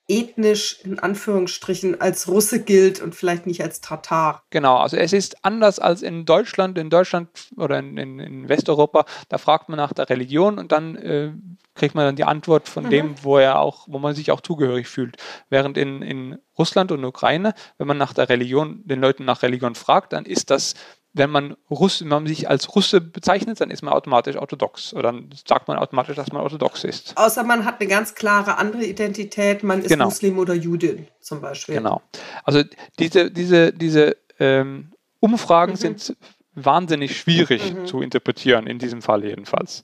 ethnisch 0.10 0.82
in 0.84 1.00
Anführungsstrichen 1.00 2.02
als 2.02 2.28
Russe 2.28 2.62
gilt 2.62 3.02
und 3.02 3.16
vielleicht 3.16 3.48
nicht 3.48 3.64
als 3.64 3.80
Tatar. 3.80 4.44
Genau, 4.50 4.78
also 4.78 4.98
es 4.98 5.14
ist 5.14 5.46
anders 5.46 5.80
als 5.80 6.02
in 6.02 6.26
Deutschland. 6.26 6.78
In 6.78 6.90
Deutschland 6.90 7.30
oder 7.56 7.80
in, 7.80 7.98
in, 7.98 8.20
in 8.20 8.50
Westeuropa, 8.50 9.06
da 9.30 9.38
fragt 9.38 9.70
man 9.70 9.78
nach 9.78 9.94
der 9.94 10.10
Religion 10.10 10.60
und 10.60 10.74
dann 10.74 10.96
äh, 10.98 11.32
kriegt 11.76 11.96
man 11.96 12.06
dann 12.06 12.16
die 12.18 12.26
Antwort 12.26 12.68
von 12.68 12.86
mhm. 12.86 12.90
dem, 12.90 13.16
wo 13.24 13.38
er 13.38 13.60
auch, 13.60 13.88
wo 13.88 13.98
man 13.98 14.14
sich 14.14 14.32
auch 14.32 14.42
zugehörig 14.42 14.88
fühlt. 14.88 15.16
Während 15.50 15.78
in, 15.78 16.02
in 16.02 16.38
Russland 16.58 16.92
und 16.92 17.06
Ukraine, 17.06 17.54
wenn 17.78 17.88
man 17.88 17.98
nach 17.98 18.14
der 18.14 18.28
Religion, 18.28 18.82
den 18.86 19.00
Leuten 19.00 19.24
nach 19.24 19.42
Religion 19.42 19.76
fragt, 19.76 20.12
dann 20.12 20.26
ist 20.26 20.50
das 20.50 20.74
wenn 21.14 21.30
man, 21.30 21.56
Russ, 21.70 22.02
wenn 22.02 22.08
man 22.08 22.28
sich 22.28 22.50
als 22.50 22.76
Russe 22.76 23.00
bezeichnet, 23.00 23.62
dann 23.62 23.70
ist 23.70 23.84
man 23.84 23.94
automatisch 23.94 24.36
orthodox. 24.36 24.94
Oder 24.94 25.12
dann 25.12 25.30
sagt 25.46 25.68
man 25.68 25.78
automatisch, 25.78 26.16
dass 26.16 26.32
man 26.32 26.42
orthodox 26.42 26.84
ist. 26.84 27.16
Außer 27.16 27.44
man 27.44 27.66
hat 27.66 27.80
eine 27.80 27.90
ganz 27.90 28.16
klare 28.16 28.58
andere 28.58 28.84
Identität, 28.84 29.64
man 29.64 29.82
ist 29.82 29.90
genau. 29.90 30.06
Muslim 30.06 30.40
oder 30.40 30.56
Judin 30.56 31.08
zum 31.20 31.40
Beispiel. 31.40 31.76
Genau. 31.76 32.02
Also 32.44 32.64
diese, 32.98 33.30
diese, 33.30 33.72
diese 33.72 34.18
ähm, 34.40 34.92
Umfragen 35.20 35.74
mhm. 35.74 35.78
sind 35.78 36.18
wahnsinnig 36.56 37.18
schwierig 37.18 37.74
mhm. 37.74 37.86
zu 37.86 38.02
interpretieren, 38.02 38.68
in 38.68 38.80
diesem 38.80 39.02
Fall 39.02 39.24
jedenfalls. 39.24 39.84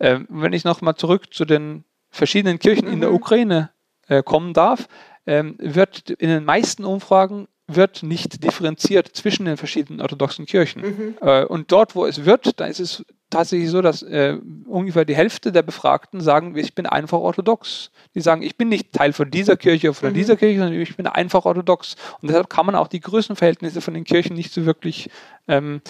Ähm, 0.00 0.26
wenn 0.30 0.52
ich 0.52 0.64
nochmal 0.64 0.96
zurück 0.96 1.32
zu 1.32 1.44
den 1.44 1.84
verschiedenen 2.10 2.58
Kirchen 2.58 2.86
mhm. 2.86 2.94
in 2.94 3.00
der 3.00 3.10
mhm. 3.10 3.16
Ukraine 3.16 3.70
äh, 4.08 4.22
kommen 4.22 4.54
darf, 4.54 4.88
ähm, 5.26 5.56
wird 5.58 6.10
in 6.10 6.28
den 6.28 6.44
meisten 6.44 6.84
Umfragen 6.84 7.48
wird 7.66 8.02
nicht 8.02 8.44
differenziert 8.44 9.08
zwischen 9.08 9.46
den 9.46 9.56
verschiedenen 9.56 10.00
orthodoxen 10.00 10.46
Kirchen. 10.46 10.82
Mhm. 10.82 11.14
Äh, 11.20 11.44
und 11.44 11.72
dort, 11.72 11.94
wo 11.94 12.06
es 12.06 12.24
wird, 12.24 12.60
da 12.60 12.66
ist 12.66 12.80
es 12.80 13.04
tatsächlich 13.34 13.70
so, 13.70 13.82
dass 13.82 14.02
äh, 14.02 14.38
ungefähr 14.66 15.04
die 15.04 15.16
Hälfte 15.16 15.52
der 15.52 15.62
Befragten 15.62 16.20
sagen, 16.20 16.56
ich 16.56 16.74
bin 16.74 16.86
einfach 16.86 17.18
orthodox. 17.18 17.90
Die 18.14 18.20
sagen, 18.20 18.42
ich 18.42 18.56
bin 18.56 18.68
nicht 18.68 18.92
Teil 18.92 19.12
von 19.12 19.30
dieser 19.30 19.56
Kirche 19.56 19.88
oder 19.88 19.94
von 19.94 20.10
mhm. 20.10 20.14
dieser 20.14 20.36
Kirche, 20.36 20.60
sondern 20.60 20.80
ich 20.80 20.96
bin 20.96 21.06
einfach 21.06 21.44
orthodox. 21.44 21.96
Und 22.22 22.28
deshalb 22.28 22.48
kann 22.48 22.66
man 22.66 22.74
auch 22.74 22.88
die 22.88 23.00
Größenverhältnisse 23.00 23.80
von 23.80 23.94
den 23.94 24.04
Kirchen 24.04 24.36
nicht 24.36 24.52
so 24.52 24.66
wirklich 24.66 25.10
ähm, 25.48 25.80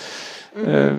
mhm. 0.56 0.68
äh, 0.68 0.92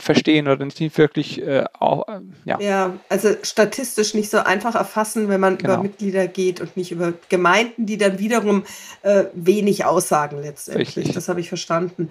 verstehen 0.00 0.48
oder 0.48 0.64
nicht 0.64 0.98
wirklich 0.98 1.40
äh, 1.40 1.64
auch, 1.78 2.08
äh, 2.08 2.20
ja. 2.44 2.60
Ja, 2.60 2.94
also 3.08 3.28
statistisch 3.42 4.14
nicht 4.14 4.30
so 4.30 4.38
einfach 4.38 4.74
erfassen, 4.74 5.28
wenn 5.28 5.40
man 5.40 5.58
genau. 5.58 5.74
über 5.74 5.82
Mitglieder 5.84 6.26
geht 6.26 6.60
und 6.60 6.76
nicht 6.76 6.90
über 6.90 7.12
Gemeinden, 7.28 7.86
die 7.86 7.98
dann 7.98 8.18
wiederum 8.18 8.64
äh, 9.02 9.24
wenig 9.34 9.84
aussagen 9.84 10.42
letztendlich. 10.42 10.96
Richtig. 10.96 11.14
Das 11.14 11.28
habe 11.28 11.40
ich 11.40 11.48
verstanden. 11.48 12.10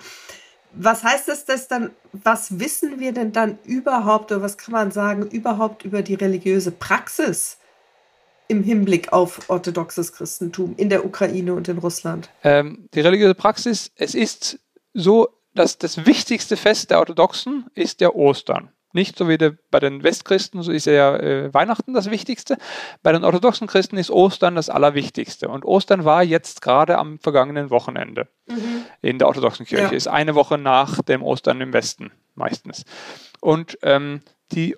Was 0.73 1.03
heißt 1.03 1.27
das, 1.27 1.45
dass 1.45 1.67
dann, 1.67 1.91
was 2.13 2.59
wissen 2.59 2.99
wir 2.99 3.11
denn 3.11 3.31
dann 3.31 3.59
überhaupt 3.65 4.31
oder 4.31 4.41
was 4.41 4.57
kann 4.57 4.71
man 4.71 4.91
sagen 4.91 5.23
überhaupt 5.23 5.83
über 5.83 6.01
die 6.01 6.13
religiöse 6.13 6.71
Praxis 6.71 7.57
im 8.47 8.63
Hinblick 8.63 9.11
auf 9.13 9.49
orthodoxes 9.49 10.13
Christentum 10.13 10.75
in 10.77 10.89
der 10.89 11.05
Ukraine 11.05 11.53
und 11.53 11.67
in 11.67 11.77
Russland? 11.77 12.29
Ähm, 12.43 12.87
die 12.93 13.01
religiöse 13.01 13.35
Praxis, 13.35 13.91
es 13.95 14.15
ist 14.15 14.59
so, 14.93 15.29
dass 15.53 15.77
das 15.77 16.05
wichtigste 16.05 16.55
Fest 16.57 16.91
der 16.91 16.99
Orthodoxen 16.99 17.65
ist 17.73 17.99
der 17.99 18.15
Ostern. 18.15 18.71
Nicht 18.93 19.17
so 19.17 19.27
wie 19.27 19.37
der, 19.37 19.55
bei 19.69 19.79
den 19.79 20.03
Westchristen, 20.03 20.61
so 20.63 20.71
ist 20.71 20.85
ja 20.85 21.15
äh, 21.15 21.53
Weihnachten 21.53 21.93
das 21.93 22.09
Wichtigste. 22.09 22.57
Bei 23.03 23.11
den 23.11 23.23
orthodoxen 23.23 23.67
Christen 23.67 23.97
ist 23.97 24.11
Ostern 24.11 24.55
das 24.55 24.69
Allerwichtigste. 24.69 25.49
Und 25.49 25.65
Ostern 25.65 26.05
war 26.05 26.23
jetzt 26.23 26.61
gerade 26.61 26.97
am 26.97 27.19
vergangenen 27.19 27.69
Wochenende 27.69 28.27
mhm. 28.47 28.85
in 29.01 29.19
der 29.19 29.27
orthodoxen 29.27 29.65
Kirche. 29.65 29.83
Ja. 29.85 29.91
Ist 29.91 30.07
eine 30.07 30.35
Woche 30.35 30.57
nach 30.57 31.01
dem 31.01 31.23
Ostern 31.23 31.61
im 31.61 31.73
Westen 31.73 32.11
meistens. 32.35 32.85
Und 33.39 33.77
ähm, 33.81 34.21
die 34.51 34.75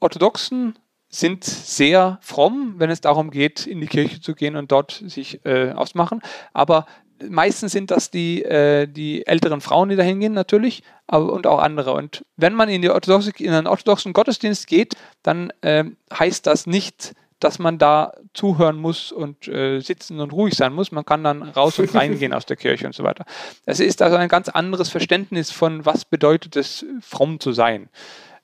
Orthodoxen 0.00 0.78
sind 1.08 1.44
sehr 1.44 2.18
fromm, 2.20 2.74
wenn 2.76 2.90
es 2.90 3.00
darum 3.00 3.30
geht, 3.30 3.66
in 3.66 3.80
die 3.80 3.86
Kirche 3.86 4.20
zu 4.20 4.34
gehen 4.34 4.56
und 4.56 4.70
dort 4.70 5.02
sich 5.06 5.44
äh, 5.46 5.72
ausmachen. 5.72 6.20
Aber 6.52 6.86
meistens 7.28 7.72
sind 7.72 7.90
das 7.90 8.10
die, 8.10 8.42
äh, 8.42 8.86
die 8.86 9.26
älteren 9.26 9.60
Frauen, 9.60 9.88
die 9.88 9.96
da 9.96 10.02
hingehen, 10.02 10.32
natürlich, 10.32 10.82
aber, 11.06 11.32
und 11.32 11.46
auch 11.46 11.58
andere. 11.58 11.92
Und 11.92 12.24
wenn 12.36 12.54
man 12.54 12.68
in, 12.68 12.82
die 12.82 12.90
orthodoxe, 12.90 13.32
in 13.38 13.52
einen 13.52 13.66
orthodoxen 13.66 14.12
Gottesdienst 14.12 14.66
geht, 14.66 14.94
dann 15.22 15.52
äh, 15.62 15.84
heißt 16.12 16.46
das 16.46 16.66
nicht, 16.66 17.14
dass 17.40 17.58
man 17.58 17.78
da 17.78 18.14
zuhören 18.34 18.76
muss 18.76 19.12
und 19.12 19.46
äh, 19.46 19.80
sitzen 19.80 20.20
und 20.20 20.32
ruhig 20.32 20.54
sein 20.54 20.72
muss. 20.72 20.90
Man 20.90 21.04
kann 21.04 21.22
dann 21.22 21.42
raus 21.42 21.78
und 21.78 21.94
reingehen 21.94 22.32
aus 22.32 22.46
der 22.46 22.56
Kirche 22.56 22.86
und 22.86 22.94
so 22.94 23.04
weiter. 23.04 23.24
Es 23.64 23.78
ist 23.80 24.02
also 24.02 24.16
ein 24.16 24.28
ganz 24.28 24.48
anderes 24.48 24.88
Verständnis 24.88 25.50
von, 25.50 25.86
was 25.86 26.04
bedeutet 26.04 26.56
es, 26.56 26.84
fromm 27.00 27.38
zu 27.38 27.52
sein. 27.52 27.88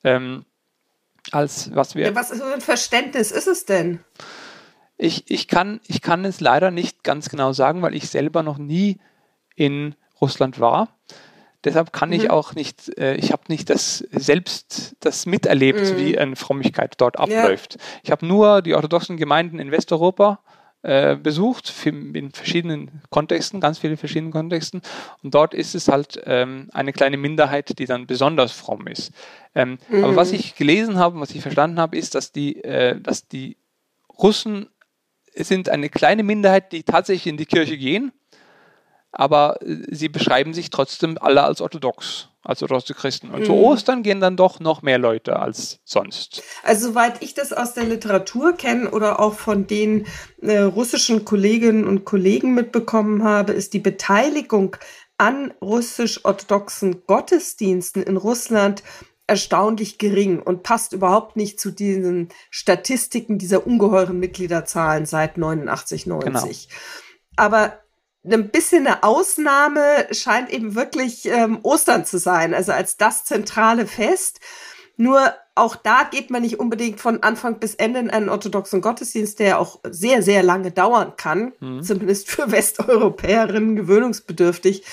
Ähm, 0.03 0.45
als 1.31 1.73
was 1.73 1.95
wir. 1.95 2.05
Ja, 2.05 2.15
was 2.15 2.29
für 2.29 2.53
ein 2.53 2.61
Verständnis 2.61 3.31
ist 3.31 3.47
es 3.47 3.65
denn? 3.65 3.99
Ich, 4.97 5.29
ich, 5.29 5.47
kann, 5.47 5.81
ich 5.87 6.01
kann 6.01 6.23
es 6.25 6.39
leider 6.39 6.71
nicht 6.71 7.03
ganz 7.03 7.29
genau 7.29 7.53
sagen, 7.53 7.81
weil 7.81 7.95
ich 7.95 8.09
selber 8.09 8.43
noch 8.43 8.57
nie 8.57 8.97
in 9.55 9.95
Russland 10.21 10.59
war. 10.59 10.89
Deshalb 11.65 11.91
kann 11.91 12.09
mhm. 12.09 12.15
ich 12.15 12.29
auch 12.29 12.53
nicht, 12.53 12.97
äh, 12.97 13.15
ich 13.15 13.31
habe 13.31 13.43
nicht 13.47 13.69
das 13.69 13.97
selbst 14.11 14.95
das 14.99 15.25
miterlebt, 15.25 15.81
mhm. 15.81 15.97
wie 15.97 16.17
eine 16.17 16.35
Frömmigkeit 16.35 16.93
dort 16.97 17.17
abläuft. 17.17 17.73
Ja. 17.73 17.81
Ich 18.03 18.11
habe 18.11 18.25
nur 18.25 18.61
die 18.61 18.75
orthodoxen 18.75 19.17
Gemeinden 19.17 19.59
in 19.59 19.71
Westeuropa 19.71 20.39
äh, 20.83 21.15
besucht, 21.15 21.73
in 21.85 22.31
verschiedenen 22.31 23.01
Kontexten, 23.09 23.59
ganz 23.59 23.79
vielen 23.79 23.97
verschiedenen 23.97 24.31
Kontexten. 24.31 24.83
Und 25.23 25.33
dort 25.33 25.55
ist 25.55 25.73
es 25.73 25.87
halt 25.87 26.21
ähm, 26.25 26.69
eine 26.73 26.93
kleine 26.93 27.17
Minderheit, 27.17 27.79
die 27.79 27.85
dann 27.85 28.05
besonders 28.05 28.51
fromm 28.51 28.85
ist. 28.85 29.11
Ähm, 29.55 29.79
mhm. 29.89 30.03
Aber 30.03 30.15
was 30.15 30.31
ich 30.31 30.53
gelesen 30.53 30.99
habe, 30.99 31.19
was 31.19 31.31
ich 31.31 31.41
verstanden 31.41 31.79
habe, 31.79 31.97
ist, 31.97 32.13
dass 32.13 32.31
die, 32.31 32.63
äh, 32.63 33.01
dass 33.01 33.27
die 33.27 33.57
Russen 34.19 34.67
sind 35.43 35.69
eine 35.69 35.89
kleine 35.89 36.23
Minderheit, 36.23 36.71
die 36.71 36.83
tatsächlich 36.83 37.27
in 37.27 37.37
die 37.37 37.45
Kirche 37.45 37.77
gehen, 37.77 38.11
aber 39.11 39.61
äh, 39.61 39.77
sie 39.89 40.09
beschreiben 40.09 40.53
sich 40.53 40.69
trotzdem 40.69 41.17
alle 41.19 41.43
als 41.43 41.61
orthodox, 41.61 42.29
als 42.43 42.61
orthodoxe 42.61 42.93
Christen. 42.93 43.31
Und 43.31 43.41
mhm. 43.41 43.45
zu 43.45 43.53
Ostern 43.53 44.03
gehen 44.03 44.19
dann 44.19 44.37
doch 44.37 44.59
noch 44.59 44.81
mehr 44.81 44.97
Leute 44.97 45.39
als 45.39 45.79
sonst. 45.83 46.43
Also 46.63 46.89
soweit 46.89 47.23
ich 47.23 47.33
das 47.33 47.53
aus 47.53 47.73
der 47.73 47.85
Literatur 47.85 48.53
kenne 48.53 48.91
oder 48.91 49.19
auch 49.19 49.33
von 49.33 49.67
den 49.67 50.05
äh, 50.41 50.59
russischen 50.59 51.25
Kolleginnen 51.25 51.85
und 51.85 52.05
Kollegen 52.05 52.53
mitbekommen 52.53 53.23
habe, 53.23 53.53
ist 53.53 53.73
die 53.73 53.79
Beteiligung 53.79 54.75
an 55.17 55.53
russisch-orthodoxen 55.61 57.05
Gottesdiensten 57.07 58.03
in 58.03 58.17
Russland 58.17 58.83
erstaunlich 59.27 59.97
gering 59.97 60.39
und 60.39 60.63
passt 60.63 60.93
überhaupt 60.93 61.35
nicht 61.35 61.59
zu 61.59 61.71
diesen 61.71 62.29
Statistiken 62.49 63.37
dieser 63.37 63.65
ungeheuren 63.65 64.19
Mitgliederzahlen 64.19 65.05
seit 65.05 65.37
89, 65.37 66.05
90. 66.05 66.69
Genau. 66.69 66.79
Aber 67.35 67.79
ein 68.23 68.49
bisschen 68.49 68.87
eine 68.87 69.03
Ausnahme 69.03 70.07
scheint 70.11 70.51
eben 70.51 70.75
wirklich 70.75 71.25
ähm, 71.25 71.59
Ostern 71.63 72.05
zu 72.05 72.17
sein, 72.17 72.53
also 72.53 72.71
als 72.71 72.97
das 72.97 73.23
zentrale 73.25 73.87
Fest. 73.87 74.39
Nur 74.97 75.33
auch 75.55 75.75
da 75.75 76.03
geht 76.03 76.29
man 76.29 76.41
nicht 76.41 76.59
unbedingt 76.59 76.99
von 76.99 77.23
Anfang 77.23 77.59
bis 77.59 77.75
Ende 77.75 77.99
in 77.99 78.09
einen 78.09 78.29
orthodoxen 78.29 78.81
Gottesdienst, 78.81 79.39
der 79.39 79.59
auch 79.59 79.79
sehr, 79.89 80.21
sehr 80.21 80.43
lange 80.43 80.71
dauern 80.71 81.13
kann, 81.17 81.53
mhm. 81.59 81.81
zumindest 81.83 82.29
für 82.29 82.51
Westeuropäerinnen 82.51 83.75
gewöhnungsbedürftig, 83.75 84.83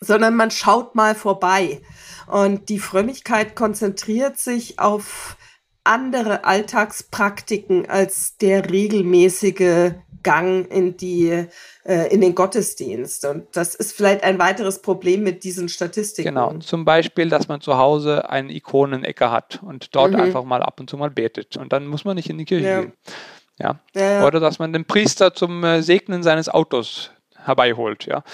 sondern 0.00 0.34
man 0.36 0.50
schaut 0.50 0.94
mal 0.94 1.14
vorbei. 1.14 1.80
Und 2.26 2.68
die 2.68 2.78
Frömmigkeit 2.78 3.54
konzentriert 3.54 4.38
sich 4.38 4.78
auf 4.78 5.36
andere 5.84 6.44
Alltagspraktiken 6.44 7.88
als 7.88 8.36
der 8.38 8.70
regelmäßige 8.70 9.92
Gang 10.22 10.68
in 10.72 10.96
die 10.96 11.46
äh, 11.84 12.12
in 12.12 12.20
den 12.20 12.34
Gottesdienst. 12.34 13.24
Und 13.26 13.46
das 13.52 13.76
ist 13.76 13.92
vielleicht 13.92 14.24
ein 14.24 14.40
weiteres 14.40 14.82
Problem 14.82 15.22
mit 15.22 15.44
diesen 15.44 15.68
Statistiken. 15.68 16.30
Genau, 16.30 16.52
zum 16.58 16.84
Beispiel, 16.84 17.28
dass 17.28 17.46
man 17.46 17.60
zu 17.60 17.78
Hause 17.78 18.28
einen 18.28 18.50
Ikonenecker 18.50 19.30
hat 19.30 19.60
und 19.62 19.94
dort 19.94 20.12
mhm. 20.12 20.20
einfach 20.20 20.42
mal 20.42 20.64
ab 20.64 20.80
und 20.80 20.90
zu 20.90 20.96
mal 20.96 21.10
betet. 21.10 21.56
Und 21.56 21.72
dann 21.72 21.86
muss 21.86 22.04
man 22.04 22.16
nicht 22.16 22.28
in 22.28 22.38
die 22.38 22.44
Kirche 22.44 22.66
ja. 22.66 22.80
gehen. 22.80 22.92
Ja? 23.60 23.78
ja. 23.94 24.26
Oder 24.26 24.40
dass 24.40 24.58
man 24.58 24.72
den 24.72 24.84
Priester 24.84 25.32
zum 25.32 25.62
äh, 25.62 25.80
Segnen 25.82 26.24
seines 26.24 26.48
Autos 26.48 27.12
herbeiholt. 27.36 28.06
Ja. 28.06 28.24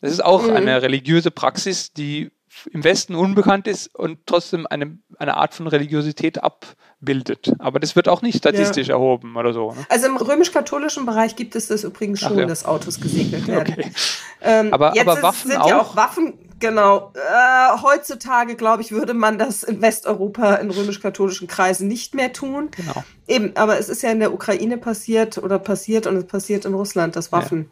Das 0.00 0.12
ist 0.12 0.24
auch 0.24 0.44
mhm. 0.44 0.54
eine 0.54 0.82
religiöse 0.82 1.30
Praxis, 1.30 1.92
die 1.92 2.30
im 2.72 2.84
Westen 2.84 3.14
unbekannt 3.14 3.68
ist 3.68 3.94
und 3.94 4.18
trotzdem 4.26 4.66
eine, 4.66 4.98
eine 5.18 5.36
Art 5.36 5.54
von 5.54 5.66
Religiosität 5.66 6.42
abbildet. 6.42 7.52
Aber 7.58 7.78
das 7.78 7.94
wird 7.94 8.08
auch 8.08 8.22
nicht 8.22 8.38
statistisch 8.38 8.88
ja. 8.88 8.94
erhoben 8.94 9.36
oder 9.36 9.52
so. 9.52 9.72
Ne? 9.72 9.86
Also 9.88 10.06
im 10.06 10.16
römisch-katholischen 10.16 11.06
Bereich 11.06 11.36
gibt 11.36 11.54
es 11.56 11.68
das 11.68 11.84
übrigens 11.84 12.20
schon, 12.20 12.38
ja. 12.38 12.46
dass 12.46 12.64
Autos 12.64 13.00
gesegnet 13.00 13.46
werden. 13.46 13.74
Okay. 13.78 13.92
Ähm, 14.40 14.72
aber, 14.72 14.98
aber 14.98 15.22
Waffen 15.22 15.50
sind 15.50 15.60
auch? 15.60 15.68
ja 15.68 15.80
auch 15.80 15.96
Waffen, 15.96 16.38
genau. 16.58 17.12
Äh, 17.14 17.82
heutzutage, 17.82 18.54
glaube 18.54 18.82
ich, 18.82 18.92
würde 18.92 19.14
man 19.14 19.38
das 19.38 19.62
in 19.62 19.82
Westeuropa 19.82 20.54
in 20.54 20.70
römisch-katholischen 20.70 21.48
Kreisen 21.48 21.88
nicht 21.88 22.14
mehr 22.14 22.32
tun. 22.32 22.70
Genau. 22.76 23.04
Eben, 23.26 23.56
aber 23.56 23.78
es 23.78 23.88
ist 23.88 24.02
ja 24.02 24.10
in 24.10 24.20
der 24.20 24.32
Ukraine 24.32 24.78
passiert 24.78 25.38
oder 25.38 25.58
passiert 25.58 26.06
und 26.06 26.16
es 26.16 26.26
passiert 26.26 26.64
in 26.64 26.74
Russland, 26.74 27.16
dass 27.16 27.32
Waffen. 27.32 27.70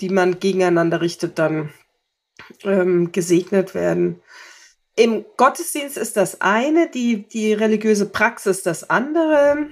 Die 0.00 0.08
man 0.08 0.40
gegeneinander 0.40 1.00
richtet, 1.00 1.38
dann 1.38 1.72
ähm, 2.64 3.12
gesegnet 3.12 3.74
werden. 3.74 4.20
Im 4.96 5.24
Gottesdienst 5.36 5.96
ist 5.96 6.16
das 6.16 6.40
eine, 6.40 6.88
die, 6.88 7.26
die 7.26 7.52
religiöse 7.52 8.06
Praxis 8.06 8.62
das 8.62 8.88
andere. 8.90 9.68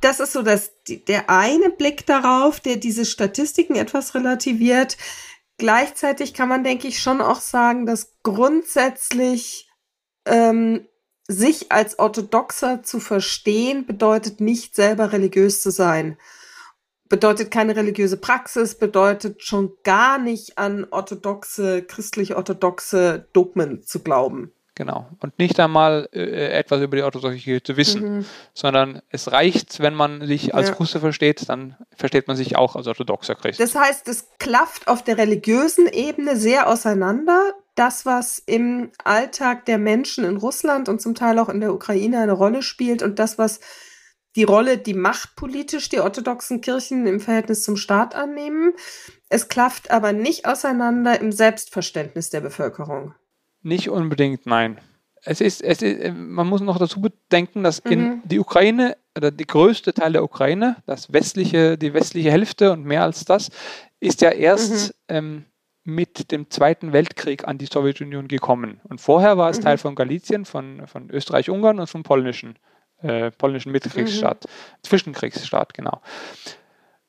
Das 0.00 0.18
ist 0.18 0.32
so 0.32 0.42
dass 0.42 0.72
der 0.86 1.30
eine 1.30 1.70
Blick 1.70 2.06
darauf, 2.06 2.58
der 2.58 2.76
diese 2.76 3.04
Statistiken 3.04 3.76
etwas 3.76 4.14
relativiert. 4.14 4.96
Gleichzeitig 5.58 6.34
kann 6.34 6.48
man, 6.48 6.64
denke 6.64 6.88
ich, 6.88 7.00
schon 7.00 7.20
auch 7.20 7.40
sagen, 7.40 7.86
dass 7.86 8.14
grundsätzlich 8.22 9.68
ähm, 10.24 10.86
sich 11.28 11.70
als 11.70 11.98
Orthodoxer 11.98 12.82
zu 12.82 12.98
verstehen, 12.98 13.86
bedeutet 13.86 14.40
nicht 14.40 14.74
selber 14.74 15.12
religiös 15.12 15.62
zu 15.62 15.70
sein 15.70 16.16
bedeutet 17.10 17.50
keine 17.50 17.76
religiöse 17.76 18.16
Praxis, 18.16 18.76
bedeutet 18.76 19.42
schon 19.42 19.72
gar 19.82 20.18
nicht 20.18 20.56
an 20.56 20.86
orthodoxe, 20.90 21.82
christlich-orthodoxe 21.82 23.26
Dogmen 23.34 23.82
zu 23.82 23.98
glauben. 23.98 24.52
Genau. 24.76 25.08
Und 25.20 25.38
nicht 25.38 25.60
einmal 25.60 26.08
äh, 26.12 26.52
etwas 26.52 26.80
über 26.80 26.96
die 26.96 27.02
orthodoxe 27.02 27.36
Kirche 27.36 27.62
zu 27.62 27.76
wissen, 27.76 28.18
mhm. 28.18 28.26
sondern 28.54 29.02
es 29.10 29.30
reicht, 29.30 29.80
wenn 29.80 29.92
man 29.92 30.26
sich 30.26 30.54
als 30.54 30.68
ja. 30.68 30.74
Russe 30.76 31.00
versteht, 31.00 31.50
dann 31.50 31.76
versteht 31.94 32.28
man 32.28 32.36
sich 32.36 32.56
auch 32.56 32.76
als 32.76 32.86
orthodoxer 32.86 33.34
Christ. 33.34 33.60
Das 33.60 33.74
heißt, 33.74 34.08
es 34.08 34.28
klafft 34.38 34.88
auf 34.88 35.04
der 35.04 35.18
religiösen 35.18 35.86
Ebene 35.86 36.36
sehr 36.36 36.66
auseinander. 36.68 37.52
Das, 37.74 38.06
was 38.06 38.38
im 38.38 38.90
Alltag 39.04 39.66
der 39.66 39.78
Menschen 39.78 40.24
in 40.24 40.36
Russland 40.38 40.88
und 40.88 41.02
zum 41.02 41.14
Teil 41.14 41.38
auch 41.40 41.48
in 41.48 41.60
der 41.60 41.74
Ukraine 41.74 42.20
eine 42.20 42.32
Rolle 42.32 42.62
spielt 42.62 43.02
und 43.02 43.18
das, 43.18 43.36
was 43.36 43.60
die 44.36 44.44
Rolle, 44.44 44.78
die 44.78 44.94
machtpolitisch 44.94 45.88
die 45.88 46.00
orthodoxen 46.00 46.60
Kirchen 46.60 47.06
im 47.06 47.20
Verhältnis 47.20 47.62
zum 47.62 47.76
Staat 47.76 48.14
annehmen. 48.14 48.72
Es 49.28 49.48
klafft 49.48 49.90
aber 49.90 50.12
nicht 50.12 50.46
auseinander 50.46 51.20
im 51.20 51.32
Selbstverständnis 51.32 52.30
der 52.30 52.40
Bevölkerung. 52.40 53.14
Nicht 53.62 53.90
unbedingt, 53.90 54.46
nein. 54.46 54.80
Es 55.22 55.40
ist, 55.40 55.62
es 55.62 55.82
ist, 55.82 56.14
man 56.14 56.46
muss 56.46 56.62
noch 56.62 56.78
dazu 56.78 57.00
bedenken, 57.00 57.62
dass 57.62 57.84
mhm. 57.84 57.90
in 57.90 58.22
die 58.24 58.38
Ukraine, 58.38 58.96
oder 59.16 59.30
die 59.30 59.46
größte 59.46 59.92
Teil 59.92 60.12
der 60.12 60.24
Ukraine, 60.24 60.76
das 60.86 61.12
westliche, 61.12 61.76
die 61.76 61.92
westliche 61.92 62.30
Hälfte 62.30 62.72
und 62.72 62.84
mehr 62.84 63.02
als 63.02 63.24
das, 63.24 63.50
ist 63.98 64.22
ja 64.22 64.30
erst 64.30 64.94
mhm. 65.10 65.16
ähm, 65.16 65.44
mit 65.84 66.30
dem 66.32 66.48
Zweiten 66.50 66.92
Weltkrieg 66.92 67.46
an 67.46 67.58
die 67.58 67.66
Sowjetunion 67.66 68.28
gekommen. 68.28 68.80
Und 68.84 69.00
vorher 69.00 69.36
war 69.36 69.50
es 69.50 69.58
mhm. 69.58 69.64
Teil 69.64 69.78
von 69.78 69.94
Galizien, 69.94 70.44
von, 70.44 70.86
von 70.86 71.10
Österreich-Ungarn 71.10 71.80
und 71.80 71.88
vom 71.88 72.02
polnischen 72.02 72.58
äh, 73.02 73.30
polnischen 73.30 73.72
Mittelkriegsstaat, 73.72 74.44
mhm. 74.44 74.82
Zwischenkriegsstaat, 74.82 75.74
genau. 75.74 76.00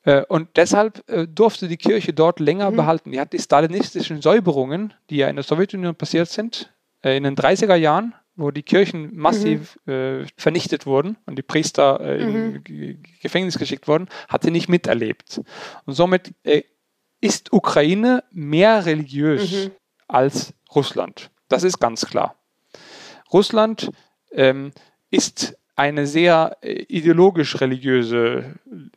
Äh, 0.04 0.24
und 0.26 0.48
deshalb 0.56 1.08
äh, 1.08 1.26
durfte 1.26 1.68
die 1.68 1.76
Kirche 1.76 2.12
dort 2.12 2.40
länger 2.40 2.70
mhm. 2.70 2.76
behalten. 2.76 3.12
Die 3.12 3.20
hat 3.20 3.32
die 3.32 3.38
stalinistischen 3.38 4.20
Säuberungen, 4.22 4.94
die 5.10 5.16
ja 5.16 5.28
in 5.28 5.36
der 5.36 5.44
Sowjetunion 5.44 5.94
passiert 5.94 6.28
sind, 6.28 6.72
in 7.04 7.24
den 7.24 7.34
30er 7.34 7.74
Jahren, 7.74 8.14
wo 8.36 8.52
die 8.52 8.62
Kirchen 8.62 9.16
massiv 9.16 9.76
mhm. 9.86 10.26
Vernichtet 10.36 10.86
wurden 10.86 11.16
und 11.26 11.36
die 11.36 11.42
Priester 11.42 11.98
in 12.16 12.52
mhm. 12.52 13.02
Gefängnis 13.20 13.58
geschickt 13.58 13.88
wurden, 13.88 14.08
hat 14.28 14.44
sie 14.44 14.52
nicht 14.52 14.68
miterlebt. 14.68 15.40
Und 15.84 15.94
somit 15.94 16.32
ist 17.20 17.52
Ukraine 17.52 18.22
mehr 18.30 18.86
religiös 18.86 19.66
mhm. 19.66 19.70
als 20.06 20.54
Russland. 20.72 21.32
Das 21.48 21.64
ist 21.64 21.80
ganz 21.80 22.06
klar. 22.06 22.36
Russland 23.32 23.90
ähm, 24.30 24.72
ist 25.10 25.56
eine 25.74 26.06
sehr 26.06 26.56
äh, 26.60 26.84
ideologisch 26.88 27.60
religiöse, 27.60 28.44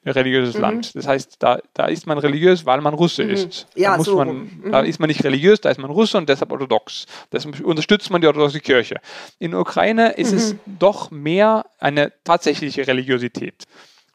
religiöses 0.06 0.56
mhm. 0.56 0.62
Land. 0.62 0.96
Das 0.96 1.08
heißt, 1.08 1.38
da, 1.40 1.60
da 1.74 1.86
ist 1.86 2.06
man 2.06 2.18
religiös, 2.18 2.66
weil 2.66 2.82
man 2.82 2.94
Russe 2.94 3.24
mhm. 3.24 3.30
ist. 3.32 3.68
Ja, 3.76 3.92
da, 3.92 3.98
muss 3.98 4.06
so. 4.08 4.18
man, 4.18 4.62
mhm. 4.64 4.72
da 4.72 4.82
ist 4.82 5.00
man 5.00 5.08
nicht 5.08 5.24
religiös, 5.24 5.62
da 5.62 5.70
ist 5.70 5.80
man 5.80 5.90
Russe 5.90 6.18
und 6.18 6.28
deshalb 6.28 6.52
orthodox. 6.52 7.06
Deshalb 7.32 7.62
unterstützt 7.62 8.10
man 8.10 8.22
die 8.22 8.28
orthodoxe 8.28 8.60
Kirche. 8.60 8.96
In 9.40 9.52
der 9.52 9.60
Ukraine 9.62 10.12
ist 10.14 10.34
es 10.34 10.54
mhm. 10.54 10.60
doch 10.80 11.12
mehr 11.12 11.66
eine 11.80 12.12
tatsächliche 12.24 12.86
Religiosität. 12.88 13.66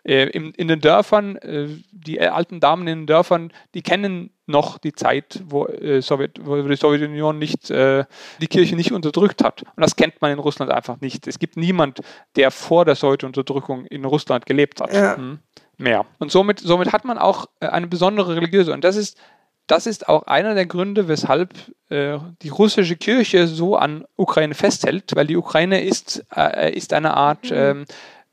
Äh, 0.04 0.28
in, 0.30 0.52
in, 0.52 0.68
den 0.68 0.80
Dörfern, 0.80 1.36
äh, 1.36 1.68
die 1.92 2.20
alten 2.20 2.60
Damen 2.60 2.86
in 2.86 3.00
den 3.00 3.06
Dörfern, 3.06 3.52
die 3.74 3.82
kennen 3.82 4.30
noch 4.46 4.78
die 4.78 4.92
Zeit, 4.92 5.42
wo, 5.46 5.66
äh, 5.66 6.02
Sowjet, 6.02 6.40
wo 6.44 6.60
die 6.60 6.76
Sowjetunion 6.76 7.38
nicht, 7.38 7.70
äh, 7.70 8.04
die 8.40 8.46
Kirche 8.46 8.76
nicht 8.76 8.92
unterdrückt 8.92 9.42
hat. 9.42 9.62
Und 9.62 9.80
das 9.80 9.96
kennt 9.96 10.20
man 10.20 10.32
in 10.32 10.38
Russland 10.38 10.70
einfach 10.70 11.00
nicht. 11.00 11.26
Es 11.26 11.38
gibt 11.38 11.56
niemand, 11.56 12.00
der 12.36 12.50
vor 12.50 12.84
der 12.84 12.94
Sowjetunterdrückung 12.94 13.86
in 13.86 14.04
Russland 14.04 14.46
gelebt 14.46 14.80
hat. 14.80 14.92
Ja. 14.92 15.16
Hm, 15.16 15.38
mehr. 15.78 16.06
Und 16.18 16.30
somit, 16.30 16.60
somit 16.60 16.92
hat 16.92 17.04
man 17.04 17.18
auch 17.18 17.46
äh, 17.60 17.66
eine 17.66 17.86
besondere 17.86 18.36
religiöse. 18.36 18.72
Und 18.72 18.84
das 18.84 18.96
ist, 18.96 19.18
das 19.66 19.86
ist 19.86 20.08
auch 20.08 20.24
einer 20.24 20.54
der 20.54 20.66
Gründe, 20.66 21.06
weshalb 21.08 21.54
äh, 21.90 22.18
die 22.42 22.48
russische 22.48 22.96
Kirche 22.96 23.46
so 23.46 23.76
an 23.76 24.04
Ukraine 24.16 24.54
festhält, 24.54 25.14
weil 25.14 25.26
die 25.26 25.36
Ukraine 25.36 25.82
ist, 25.82 26.24
äh, 26.34 26.74
ist 26.74 26.92
eine 26.92 27.14
Art 27.14 27.50
mhm. 27.50 27.56
ähm, 27.56 27.84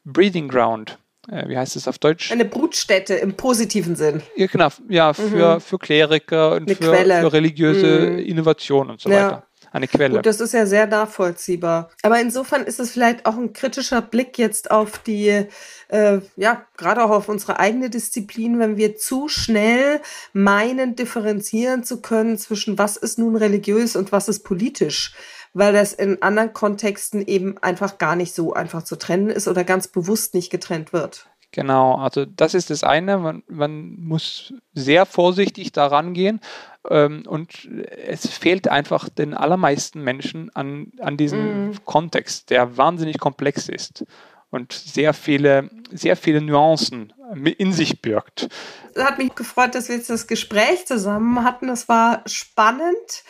Breeding 0.03 0.47
Ground 0.47 0.97
äh, 1.31 1.47
wie 1.47 1.57
heißt 1.57 1.75
es 1.75 1.87
auf 1.87 1.97
Deutsch? 1.97 2.31
Eine 2.31 2.45
Brutstätte 2.45 3.15
im 3.15 3.35
positiven 3.35 3.95
Sinn. 3.95 4.21
Ja, 4.35 4.47
genau, 4.47 4.69
ja, 4.87 5.13
für, 5.13 5.55
mhm. 5.55 5.61
für 5.61 5.77
Kleriker 5.77 6.53
und 6.53 6.69
für, 6.69 6.95
für, 6.95 7.33
religiöse 7.33 8.11
mhm. 8.11 8.19
Innovation 8.19 8.89
und 8.89 9.01
so 9.01 9.09
ja. 9.09 9.25
weiter. 9.25 9.43
Eine 9.71 9.87
Quelle. 9.87 10.15
Gut, 10.15 10.25
das 10.25 10.39
ist 10.39 10.53
ja 10.53 10.65
sehr 10.65 10.87
nachvollziehbar. 10.87 11.89
Aber 12.01 12.19
insofern 12.21 12.63
ist 12.63 12.79
es 12.79 12.91
vielleicht 12.91 13.25
auch 13.25 13.37
ein 13.37 13.51
kritischer 13.51 14.01
Blick 14.01 14.37
jetzt 14.37 14.71
auf 14.71 14.99
die, 14.99 15.45
äh, 15.89 16.19
ja, 16.37 16.65
gerade 16.77 17.03
auch 17.03 17.09
auf 17.09 17.29
unsere 17.29 17.59
eigene 17.59 17.89
Disziplin, 17.89 18.59
wenn 18.59 18.77
wir 18.77 18.95
zu 18.95 19.27
schnell 19.27 20.01
meinen, 20.31 20.95
differenzieren 20.95 21.83
zu 21.83 22.01
können 22.01 22.37
zwischen 22.37 22.77
was 22.77 22.97
ist 22.97 23.19
nun 23.19 23.35
religiös 23.35 23.95
und 23.95 24.11
was 24.11 24.29
ist 24.29 24.43
politisch 24.43 25.13
weil 25.58 25.74
das 25.74 25.93
in 25.93 26.22
anderen 26.22 26.54
Kontexten 26.54 27.26
eben 27.26 27.58
einfach 27.58 27.98
gar 27.98 28.15
nicht 28.15 28.34
so 28.36 28.54
einfach 28.54 28.84
zu 28.84 28.96
trennen 28.96 29.30
ist 29.30 29.48
oder 29.48 29.63
ganz 29.63 29.88
bewusst 29.88 30.34
nicht 30.36 30.52
getrennt 30.52 30.93
wird. 30.93 31.28
Genau, 31.52 31.96
also 31.96 32.26
das 32.26 32.54
ist 32.54 32.70
das 32.70 32.84
eine. 32.84 33.17
Man, 33.17 33.41
man 33.48 33.96
muss 33.98 34.54
sehr 34.74 35.06
vorsichtig 35.06 35.72
daran 35.72 36.13
gehen 36.13 36.41
ähm, 36.89 37.24
und 37.26 37.67
es 38.06 38.28
fehlt 38.28 38.67
einfach 38.67 39.10
den 39.10 39.34
allermeisten 39.34 40.04
Menschen 40.04 40.52
an, 40.54 40.91
an 41.00 41.17
diesem 41.17 41.70
mm. 41.70 41.86
Kontext, 41.86 42.50
der 42.52 42.78
wahnsinnig 42.78 43.17
komplex 43.17 43.70
ist 43.70 44.06
und 44.52 44.74
sehr 44.74 45.13
viele, 45.13 45.70
sehr 45.91 46.15
viele 46.17 46.41
Nuancen 46.41 47.13
in 47.58 47.74
sich 47.74 48.02
birgt. 48.02 48.50
Es 48.93 49.04
hat 49.04 49.17
mich 49.17 49.34
gefreut, 49.34 49.74
dass 49.74 49.89
wir 49.89 49.96
jetzt 49.96 50.10
das 50.10 50.28
Gespräch 50.28 50.86
zusammen 50.86 51.43
hatten. 51.43 51.70
Es 51.70 51.89
war 51.89 52.22
spannend, 52.26 53.24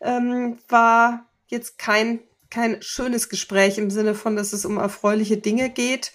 ähm, 0.00 0.58
war 0.68 1.26
jetzt 1.52 1.78
kein, 1.78 2.20
kein 2.50 2.82
schönes 2.82 3.28
Gespräch 3.28 3.78
im 3.78 3.90
Sinne 3.90 4.14
von, 4.14 4.34
dass 4.34 4.52
es 4.52 4.64
um 4.64 4.78
erfreuliche 4.78 5.36
Dinge 5.36 5.70
geht. 5.70 6.12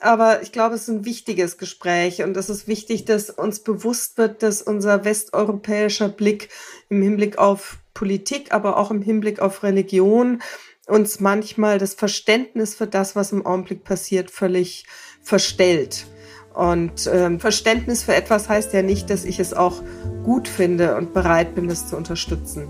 Aber 0.00 0.42
ich 0.42 0.50
glaube, 0.50 0.74
es 0.74 0.82
ist 0.82 0.88
ein 0.88 1.04
wichtiges 1.04 1.58
Gespräch 1.58 2.22
und 2.22 2.36
es 2.36 2.50
ist 2.50 2.66
wichtig, 2.66 3.04
dass 3.04 3.30
uns 3.30 3.60
bewusst 3.60 4.18
wird, 4.18 4.42
dass 4.42 4.60
unser 4.60 5.04
westeuropäischer 5.04 6.08
Blick 6.08 6.48
im 6.88 7.00
Hinblick 7.02 7.38
auf 7.38 7.78
Politik, 7.94 8.52
aber 8.52 8.78
auch 8.78 8.90
im 8.90 9.00
Hinblick 9.00 9.38
auf 9.38 9.62
Religion 9.62 10.42
uns 10.88 11.20
manchmal 11.20 11.78
das 11.78 11.94
Verständnis 11.94 12.74
für 12.74 12.88
das, 12.88 13.14
was 13.14 13.30
im 13.30 13.46
Augenblick 13.46 13.84
passiert, 13.84 14.30
völlig 14.30 14.86
verstellt. 15.22 16.06
Und 16.52 17.08
ähm, 17.10 17.38
Verständnis 17.38 18.02
für 18.02 18.14
etwas 18.14 18.48
heißt 18.48 18.72
ja 18.74 18.82
nicht, 18.82 19.08
dass 19.08 19.24
ich 19.24 19.38
es 19.38 19.54
auch 19.54 19.82
gut 20.24 20.48
finde 20.48 20.96
und 20.96 21.14
bereit 21.14 21.54
bin, 21.54 21.70
es 21.70 21.88
zu 21.88 21.96
unterstützen. 21.96 22.68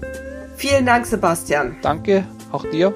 Vielen 0.62 0.86
Dank, 0.86 1.06
Sebastian. 1.06 1.74
Danke, 1.82 2.24
auch 2.52 2.64
dir. 2.64 2.94